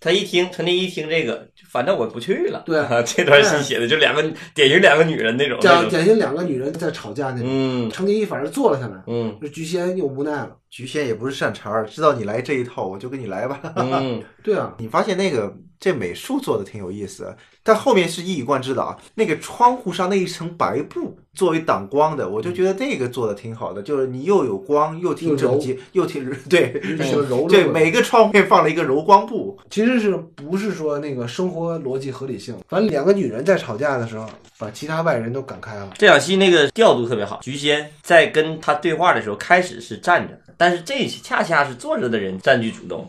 [0.00, 2.62] 他一听程蝶衣一听这个，反正我不去了。
[2.64, 4.22] 对啊， 这段戏写的就两个
[4.54, 5.58] 典型两个女人那种。
[5.62, 7.46] 那讲种典型两个女人在吵架那种。
[7.46, 10.56] 嗯程蝶衣反正坐了下来，嗯这菊仙又无奈了。
[10.74, 13.60] 菊仙也不是善茬儿，知道你来这一套，我就跟你来吧。
[13.78, 18.98] 嗯对啊，你发现那个这美术做的挺有意思，但后面是一以贯之的啊。
[19.14, 32.52] 那个窗户上那一层白布作为挡光的，我就觉得那个做的挺好的，就是你又有光，又挺整洁，又挺 对就柔对，了每个窗面放了一个柔光布，其实是不是说那个生活逻辑合理性？
[32.68, 35.90] 反正两个女人在吵架的时候，把其他外人都赶开了。
[35.96, 43.08] 这场戏那个调度特别好，菊仙在跟他对话的时候，开始是站着，但是这恰恰是坐着的人占据主动。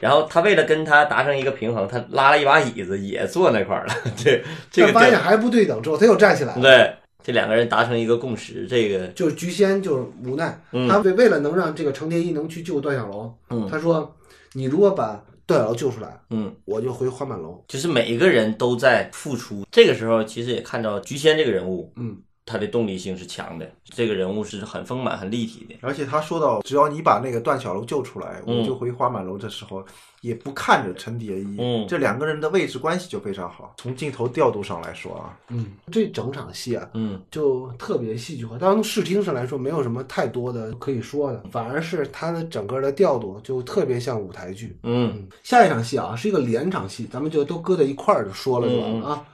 [0.00, 3.94] 然后他为了跟他达成一个平衡，他拉了一把椅子也坐那块儿了。
[4.16, 6.60] 这这个发现还不对等之后，他又站起来了。
[6.60, 14.14] 对，这两个人达成一个共识，这个就是菊仙就是无奈，嗯他为为了能让这个程蝶衣能去救段小楼，嗯他说
[14.52, 17.64] ：“你如果把段小楼救出来，嗯，我就回花满楼。
[17.68, 19.64] 就是每一个人都在付出。
[19.70, 25.74] 这个时候其实也看到菊仙这个人物，嗯，他的动力性是强的，这个人物是很丰满、很立体的。
[25.82, 29.34] 而且他说到，只要你把那个段小楼救出来，嗯我就回花满楼。
[29.34, 29.84] 的时候
[30.20, 33.74] 也不看着陈蝶衣，嗯这两个人的位置关系就非常好。
[33.76, 38.56] 从镜头调度上来说啊，嗯，这整场戏啊，嗯就特别戏剧化。
[38.56, 44.78] 当然，视听上来说，没有什么太多的可以说的，反而是他的整个的调度就特别像舞台剧。
[44.84, 49.24] 嗯下一场戏啊，是一个连场戏，咱们就都搁在一块儿就说了就完了啊。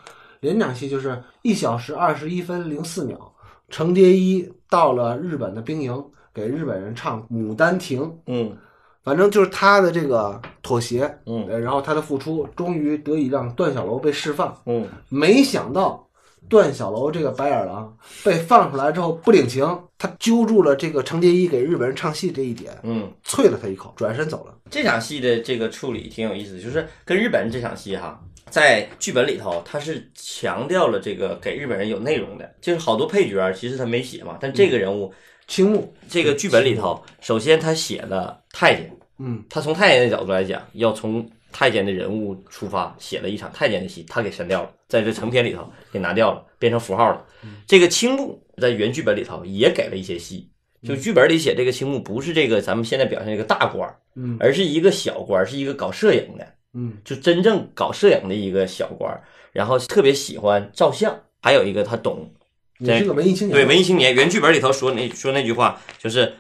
[0.41, 3.33] 连场戏就是一小时二十一分零四秒，
[3.69, 8.57] 程蝶衣到了日本的兵营，给日本人唱《牡丹亭》，嗯
[9.03, 14.55] 反正就是他的这个妥协，嗯呃然后他的付出，终于得以让段小楼被释放。
[14.67, 16.07] 嗯没想到
[16.51, 19.67] 段小楼这个白眼狼被放出来之后不领情，
[19.97, 24.55] 他揪住了这个程蝶衣给日本人唱戏这一点，嗯，啐了他一口，转身走了。
[24.71, 35.13] 这场戏的这个处理挺有意思，就是跟日本人这场戏哈，在剧本里头，他是强调了这个给日本人有内容的，就是好多配角其实他没写嘛，但这个人物，
[35.47, 47.25] 青木，这个剧本里头，首先他写了太监，嗯，他从太监的角度来讲，要从太监的人物出发，写了一场太监的戏，他给删掉了，在这成片里头给拿掉了，变成符号了。
[47.67, 50.49] 这个青木在原剧本里头也给了一些戏，
[50.83, 54.37] 就剧本里写这个青木不是这个咱们现在表现这个大官儿，嗯。
[54.39, 56.95] 而是一个小官儿，是一个搞摄影的，嗯。
[57.05, 62.31] 就真正搞摄影的一个小官儿，然后特别喜欢照相，还有一个他懂
[62.79, 66.33] 你是个文艺青年，对，文艺青年原剧本里头说那说那句话，就是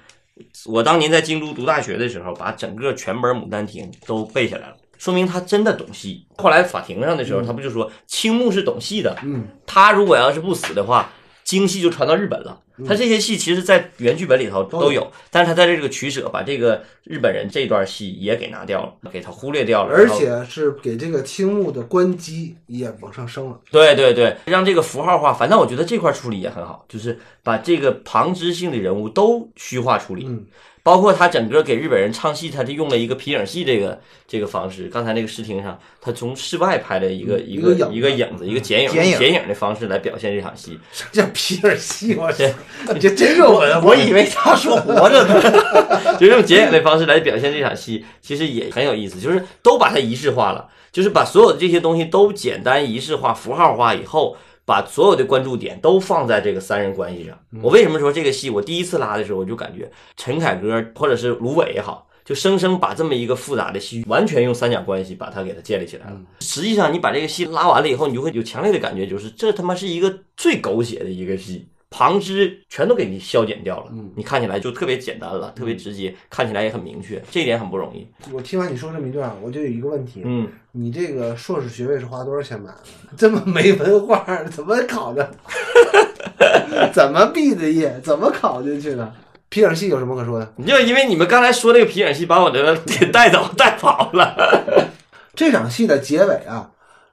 [0.64, 6.26] 我当年在京都读大学的时候，把整个全本《牡丹亭》都背下来了，说明他真的懂戏。
[6.38, 11.12] 后来法庭上的时候，他不就说青木是懂戏的，嗯，他如果要是不死的话，
[11.50, 12.60] 京戏就传到日本了。
[12.86, 23.60] 他这些戏其实，在原剧本里头都有，但是他在这个取舍，把这个日本人这段戏也给拿掉了，给他忽略掉了，而且是给这个青木的关机也往上升了。
[23.70, 30.46] 对对对，让这个符号化，反正我觉得这块处理也很好，就是把这个旁支性的人物都虚化处理，嗯
[30.82, 34.88] 包括他整个给日本人唱戏，他就用了一个皮影戏这个这个方式。
[34.88, 40.78] 刚才那个视听上，他从室外拍的一个、嗯一个一个影子一个剪影剪影的方式来表现这场戏。
[40.92, 42.14] 什么叫皮影戏？
[42.14, 42.54] 我对
[42.94, 54.36] 你这真是我我以为他说活着呢， 就用剪影的方式来表现这场戏，其实也很有意思，就是都把它仪式化了，就是把所有的这些东西都简单仪式化、符号化以后，
[54.70, 57.36] 把所有的关注点都放在这个三人关系上。
[57.60, 62.06] 我为什么说这个戏，我第一次拉的时候，我就感觉陈凯歌或者是芦苇也好。
[62.22, 66.20] 就生生把这么一个复杂的戏，完全用三角关系把它给它建立起来了。
[66.38, 78.06] 实际上，你把这个戏拉完了以后，你就会有强烈的感觉，就是这他妈是一个最狗血的一个戏，旁支全都给你消减掉了，你看起来就特别简单了，特别直接，看起来也很明确，这一点很不容易。
[78.32, 82.78] 我听完你说这么一段，我就有一个问题，嗯，你这个硕士学位是花多少钱买的？
[83.16, 85.30] 这么没文化，怎么考的？
[86.94, 88.00] 怎么毕的业？
[88.02, 89.12] 怎么考进去的？
[89.48, 90.52] 皮影戏有什么可说的？
[90.56, 94.88] 你就因为你们刚才说那个皮影戏，把我的给带走带跑了。
[95.34, 96.70] 这场戏的结尾啊，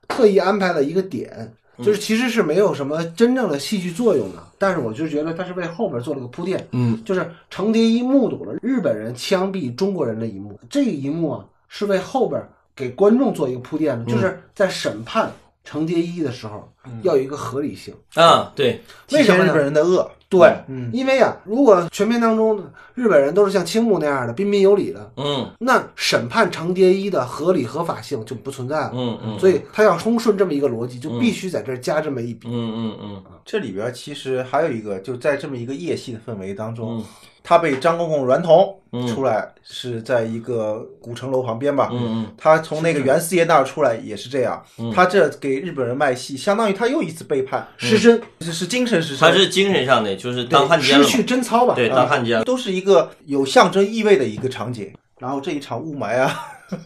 [0.07, 1.53] 特意安排了一个点，嗯
[1.83, 6.67] 就是其实是没有什么真正的戏剧作用的，但是我就觉得它是为后边做了个铺垫。
[6.71, 12.41] 嗯，就是程蝶衣目睹了日本人枪毙中国人的一幕，这一幕啊是为后边
[12.75, 15.31] 给观众做一个铺垫的，嗯就是在审判
[15.63, 16.67] 程蝶衣的时候
[17.03, 17.93] 要有一个合理性。
[18.15, 20.09] 啊，对，为什么日本人的恶？
[20.29, 22.63] 对，嗯，因为啊，如果全片当中呢，
[22.95, 25.49] 日本人都是像青木那样的彬彬有礼的，嗯。
[25.59, 28.91] 那审判程蝶衣的合理合法性就不存在了。
[28.93, 32.49] 嗯嗯，所以他要通顺这么一个逻辑，就必须在这儿加这么一笔。
[32.49, 33.23] 嗯嗯嗯。
[33.45, 37.03] 这里边其实还有一个，就在这么一个夜戏的氛围当中，嗯
[37.47, 41.87] 他被张公公阮童嗯出来，是在一个古城楼旁边吧？
[41.93, 51.73] 嗯嗯他从那个袁四爷那儿出来也是这样，嗯他这给日本人卖戏，相当于他又一次背叛，失身，这是精神失身，他是精神上的，就是当汉奸失去贞操吧？
[51.73, 52.43] 对，啊当汉奸。
[52.43, 54.93] 都是一个有象征意味的一个场景。
[55.17, 56.31] 然后这一场雾霾啊，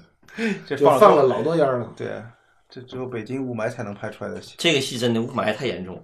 [0.67, 1.89] 这就放了老多烟儿了。
[1.97, 2.07] 对，
[2.69, 4.53] 这只有北京雾霾才能拍出来的戏。
[4.59, 6.01] 这个戏真的雾霾太严重。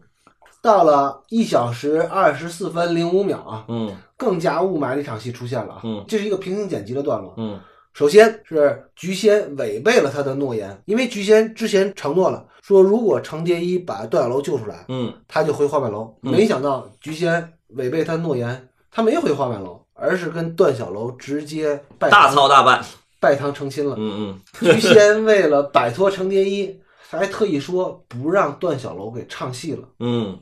[0.62, 5.82] 到了一小时二十四分零五秒啊，嗯更加雾霾的一场戏出现了啊。
[5.84, 7.34] 嗯这是一个平行剪辑的段落。
[7.38, 7.60] 嗯
[7.94, 16.16] 首先是菊仙违背了他的诺言，因为菊仙之前承诺了，说如果程蝶衣把段小楼救出来，嗯他就回花满楼。
[16.22, 22.84] 嗯没想到菊仙违背他诺言，他没回花满楼，而是跟段小楼直接拜大堂操大办。
[23.20, 23.96] 拜堂成亲了。
[23.98, 29.88] 嗯嗯菊仙为了摆脱程蝶衣， 还特意说不让段小楼给唱戏了。
[30.00, 30.38] 嗯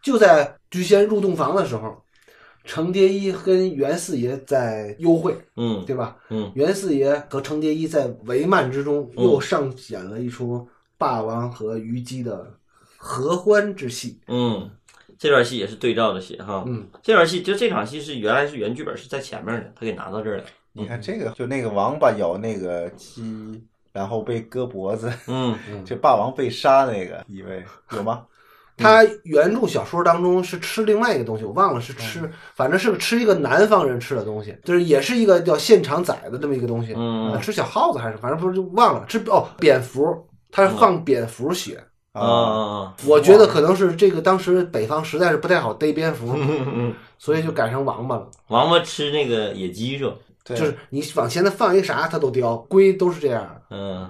[0.00, 2.03] 就在菊仙入洞房的时候，
[2.64, 6.16] 程蝶衣跟袁四爷在幽会，嗯对吧？
[6.30, 12.54] 嗯袁四爷和程蝶衣在帷幔之中嗯又上演了一出霸王和虞姬的
[12.96, 14.18] 合欢之戏。
[14.28, 14.70] 嗯，
[15.18, 16.64] 这段戏也是对照着写哈。
[16.66, 20.44] 嗯，这段戏就这场戏是原来是原剧本是在前面的，他给拿到这儿了。
[20.72, 23.62] 你看这个，就那个王八咬那个鸡，
[23.92, 25.54] 然后被割脖子， 嗯
[25.84, 27.62] 这霸王被杀那个，以为
[27.92, 28.24] 有吗？
[28.76, 36.92] 他原著小说当中是吃另外一个东西，我忘了是吃，反正是吃一个南方人吃的东西，就是也是一个叫现场宰的这么一个东西。
[36.96, 41.82] 嗯啊吃小耗子还是反正不是就忘了吃哦蝙蝠，他是放蝙蝠血。
[42.12, 48.28] 啊啊我觉得可能是这个当时北方实在是不太好逮蝙蝠，嗯嗯， 所以就改成王八了。
[48.48, 50.14] 王八吃那个野鸡是吧？
[50.44, 53.48] 对，就是你往前头放一个啥，它都叼，龟都是这样。
[53.70, 54.08] 嗯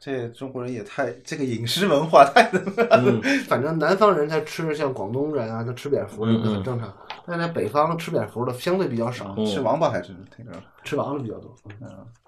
[0.00, 2.50] 这中国人也太这个饮食文化太
[2.90, 3.20] 嗯。
[3.46, 6.54] 反正南方人他吃像广东人啊，他吃蝙蝠嗯嗯。
[6.54, 6.92] 很正常，
[7.26, 9.44] 但在北方吃蝙蝠的相对比较少，嗯。
[9.44, 10.62] 吃王八还是挺正常。
[10.82, 11.54] 吃王八比较多。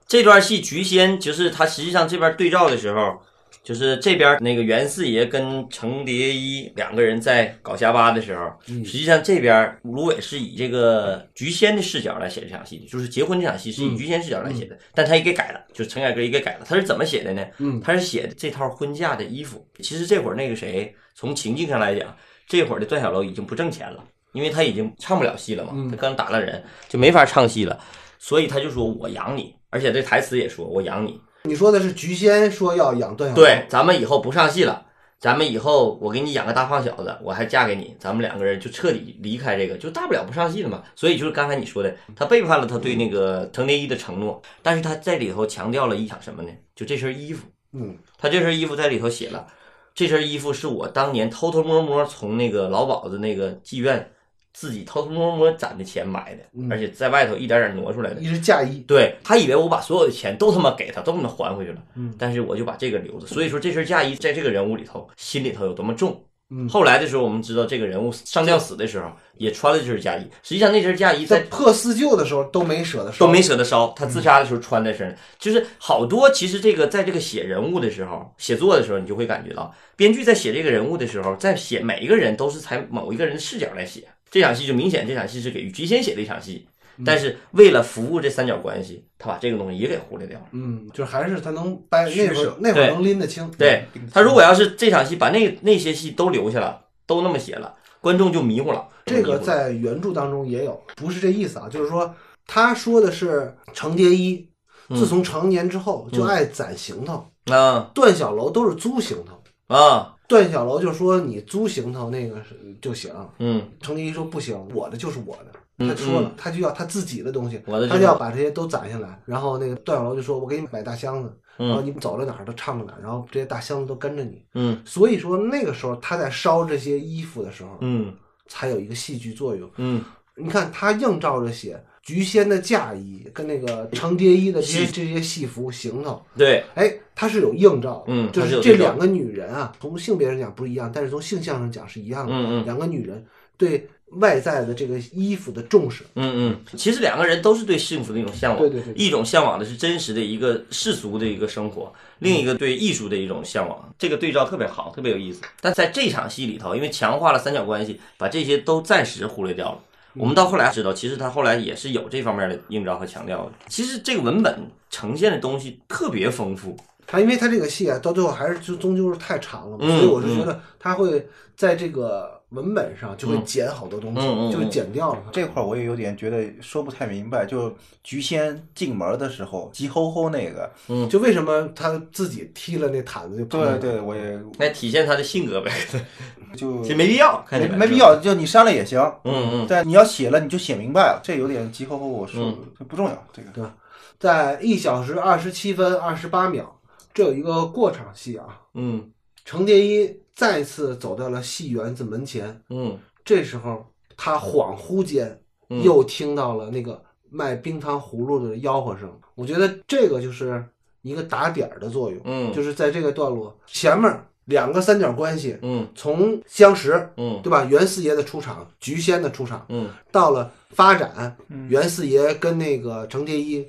[0.06, 3.18] 这段戏菊仙就是他实际上这边对照的时候，
[3.62, 16.66] 就是这边那个袁四爷跟程蝶衣两个人在搞瞎巴的时候，嗯实际上这边芦苇是以这个菊仙的视角来写这场戏的，就是结婚这场戏是以菊仙视角来写的，但他也给改了，就是陈凯歌也给改了。
[16.68, 17.46] 他是怎么写的呢？
[17.58, 19.64] 嗯他是写的这套婚嫁的衣服。
[19.78, 22.16] 其实这会儿那个谁，从情境上来讲，
[22.48, 24.02] 这会儿的段小楼已经不挣钱了，
[24.32, 27.78] 因为他已经唱不了戏了嘛，嗯他刚打了人，就没法唱戏了，
[28.18, 31.20] 所以他就说我养你，而且这台词也说我养你。
[31.44, 34.86] 你说的是菊仙说要养段小楼，对，咱们以后不上戏了，
[35.18, 40.82] 咱们以后我给你养个大胖小子，我还嫁给你，咱们两个人就彻底离开这个，就大不了不上戏了嘛。
[40.94, 46.50] 所以就是刚才你说的，他背叛了他对那个程蝶衣的承诺，但是他在里头强调了一场什么呢？
[46.76, 49.46] 就这身衣服，嗯他这身衣服在里头写了，
[49.94, 54.12] 这身衣服是我当年偷偷摸摸从那个老鸨子那个妓院
[54.52, 58.20] 自己偷偷摸摸攒的钱买的，嗯而且在外头一点点挪出来的。
[58.20, 63.26] 一直嫁衣，对他以为我把所有的钱都他妈给他，都他妈还回去了，嗯但是我就把这个留着。
[63.26, 66.24] 所以说这身嫁衣在这个人物里头心里头有多么重。
[66.54, 76.28] 嗯后来的时候，我们知道这个人物上吊死的时候也穿了这身嫁衣，实际上那身嫁衣在在破四旧的时候都没舍得烧，都没舍得烧，他自杀的时候穿在身上，就是好多。
[76.28, 84.06] 其实这个在这个写人物的时候，写作的时候，你就会感觉到，编剧在写这个人物的时候，在写每一个人都是采某一个人的视角来写。
[84.32, 86.66] 这场戏就明显，这场戏是给于菊仙写的一场戏，
[87.04, 90.46] 但是为了服务这三角关系，他把这个东西也给忽略掉了。
[90.52, 98.88] 嗯，就是还是他能掰那会儿那会儿能拎得清，对他如果要是这场戏把那那些戏都留下了，都那么写了，观众就迷糊了。
[99.04, 102.14] 这个在原著当中也有，不是这意思啊，就是说
[102.46, 104.48] 他说的是程蝶衣
[104.88, 115.52] 嗯自从成年之后就爱攒行头，啊段小楼都是租行头，啊段小楼就说你租行头那个是就行，嗯程蝶衣说不行，我的就是我的。
[115.78, 119.20] 嗯他说了，他就要他自己的东西，他就要把这些都攒下来。
[119.24, 128.14] 然后那个段小楼就说：“我给你买大箱子，然后嗯你们走到哪儿都唱到哪儿，然后这些大箱子都跟着你。”嗯所以说那个时候他在烧这些衣服的时候，嗯
[128.46, 129.68] 才有一个戏剧作用。
[129.76, 130.04] 嗯
[130.36, 142.32] 你看他映照着写菊仙的嫁衣跟那个程蝶衣的这些这些戏服行头，对，哎，他是有映照的，嗯就是这两个女人啊，从性别上讲不一样，但是从性向上讲是一样的。
[142.32, 143.24] 嗯嗯两个女人
[143.56, 155.40] 对外在的这个衣服的重视，嗯嗯，其实两个人都是对幸福的一种向往，对对对一种向往的是真实的一个世俗的一个生活，另一个对艺术的一种向往，这个对照特别好，特别有意思。
[155.60, 159.80] 但在这场戏里头，因为强化了三角关系，把这些都暂时忽略掉了。
[160.14, 163.52] 我们到后来知道，其实他后来也是有这方面的硬照和强调的。
[163.68, 175.22] 其实这个文本呈现的东西特别丰富，他因为他这个戏啊，到最后还是就终究是太长了所以我是觉得他会在这个文本上就会嗯剪好多东西，嗯嗯嗯就会剪掉了。
[175.32, 177.74] 这块儿我也有点觉得说不太明白，就
[178.04, 180.70] 菊仙进门的时候急吼吼那个，
[181.08, 185.72] 就为什么他自己踢了那毯子就跑了对对，我也 那体现他的性格呗，
[186.56, 187.96] 就没必要，没没必。
[187.96, 193.74] 要，就你删了也行，嗯嗯但你要写了你就写明白了，这有点急吼吼，我说嗯这不重要，这个对吧？
[194.18, 196.78] 在一小时二十七分二十八秒，
[197.14, 198.60] 这有一个过场戏啊。
[198.74, 199.10] 嗯
[199.44, 202.98] 程蝶衣再次走到了戏园子门前，嗯。
[203.24, 205.82] 这时候他恍惚间嗯。
[205.82, 209.10] 又听到了那个卖冰糖葫芦的吆喝声。
[209.34, 210.64] 我觉得这个就是
[211.02, 212.52] 一个打点儿的作用，嗯。
[212.52, 215.86] 就是在这个段落前面两个三角关系，嗯。
[215.94, 217.40] 从相识，嗯。
[217.42, 217.64] 对吧？
[217.64, 219.88] 袁四爷的出场，菊仙的出场，嗯。
[220.10, 221.68] 到了发展，嗯。
[221.68, 223.66] 袁四爷跟那个程蝶衣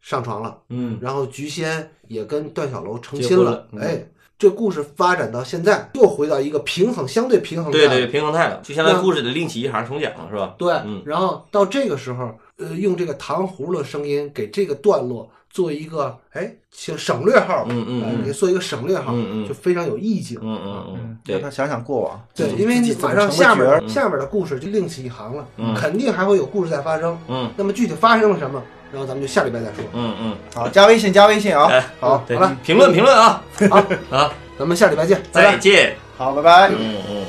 [0.00, 0.98] 上床了，嗯。
[1.00, 3.80] 然后菊仙也跟段小楼成亲了婚了嗯。
[3.80, 4.06] 哎。
[4.40, 10.54] 这故事发展到现在，又回到一个平衡、相对平衡对态对平衡态了，就相当于故事的另起一行重讲了，是吧？
[10.56, 20.38] 对，嗯然后到这个时候，呃，用这个糖葫芦的声音给这个段落做一个哎，请省略号吧，嗯嗯给做一个省略号，嗯嗯就非常有意境。
[20.40, 27.18] 嗯嗯嗯，对让他，想想过往，对，因为你马上下面下面的故事就另起一行了，嗯肯定还会有故事在发生。
[27.28, 28.62] 嗯那么具体发生了什么，
[28.92, 29.84] 然后咱们就下礼拜再说。
[29.92, 33.76] 嗯嗯，好，加微信，加微信啊哎，好，好了，评论评论啊好，
[34.16, 35.22] 啊，咱们下礼拜见。
[35.30, 36.68] 再见，好，拜拜。
[36.70, 37.24] 嗯嗯。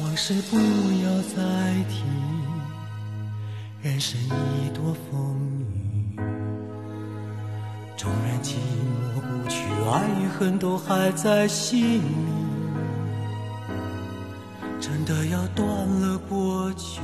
[0.00, 1.42] 往事不要再
[1.88, 2.02] 提，
[3.82, 5.36] 人生已多风
[6.16, 6.20] 雨。
[7.96, 12.41] 纵然寂寞不去，爱与恨都还在心里。
[14.82, 15.64] 真的要断
[16.00, 17.00] 了过去，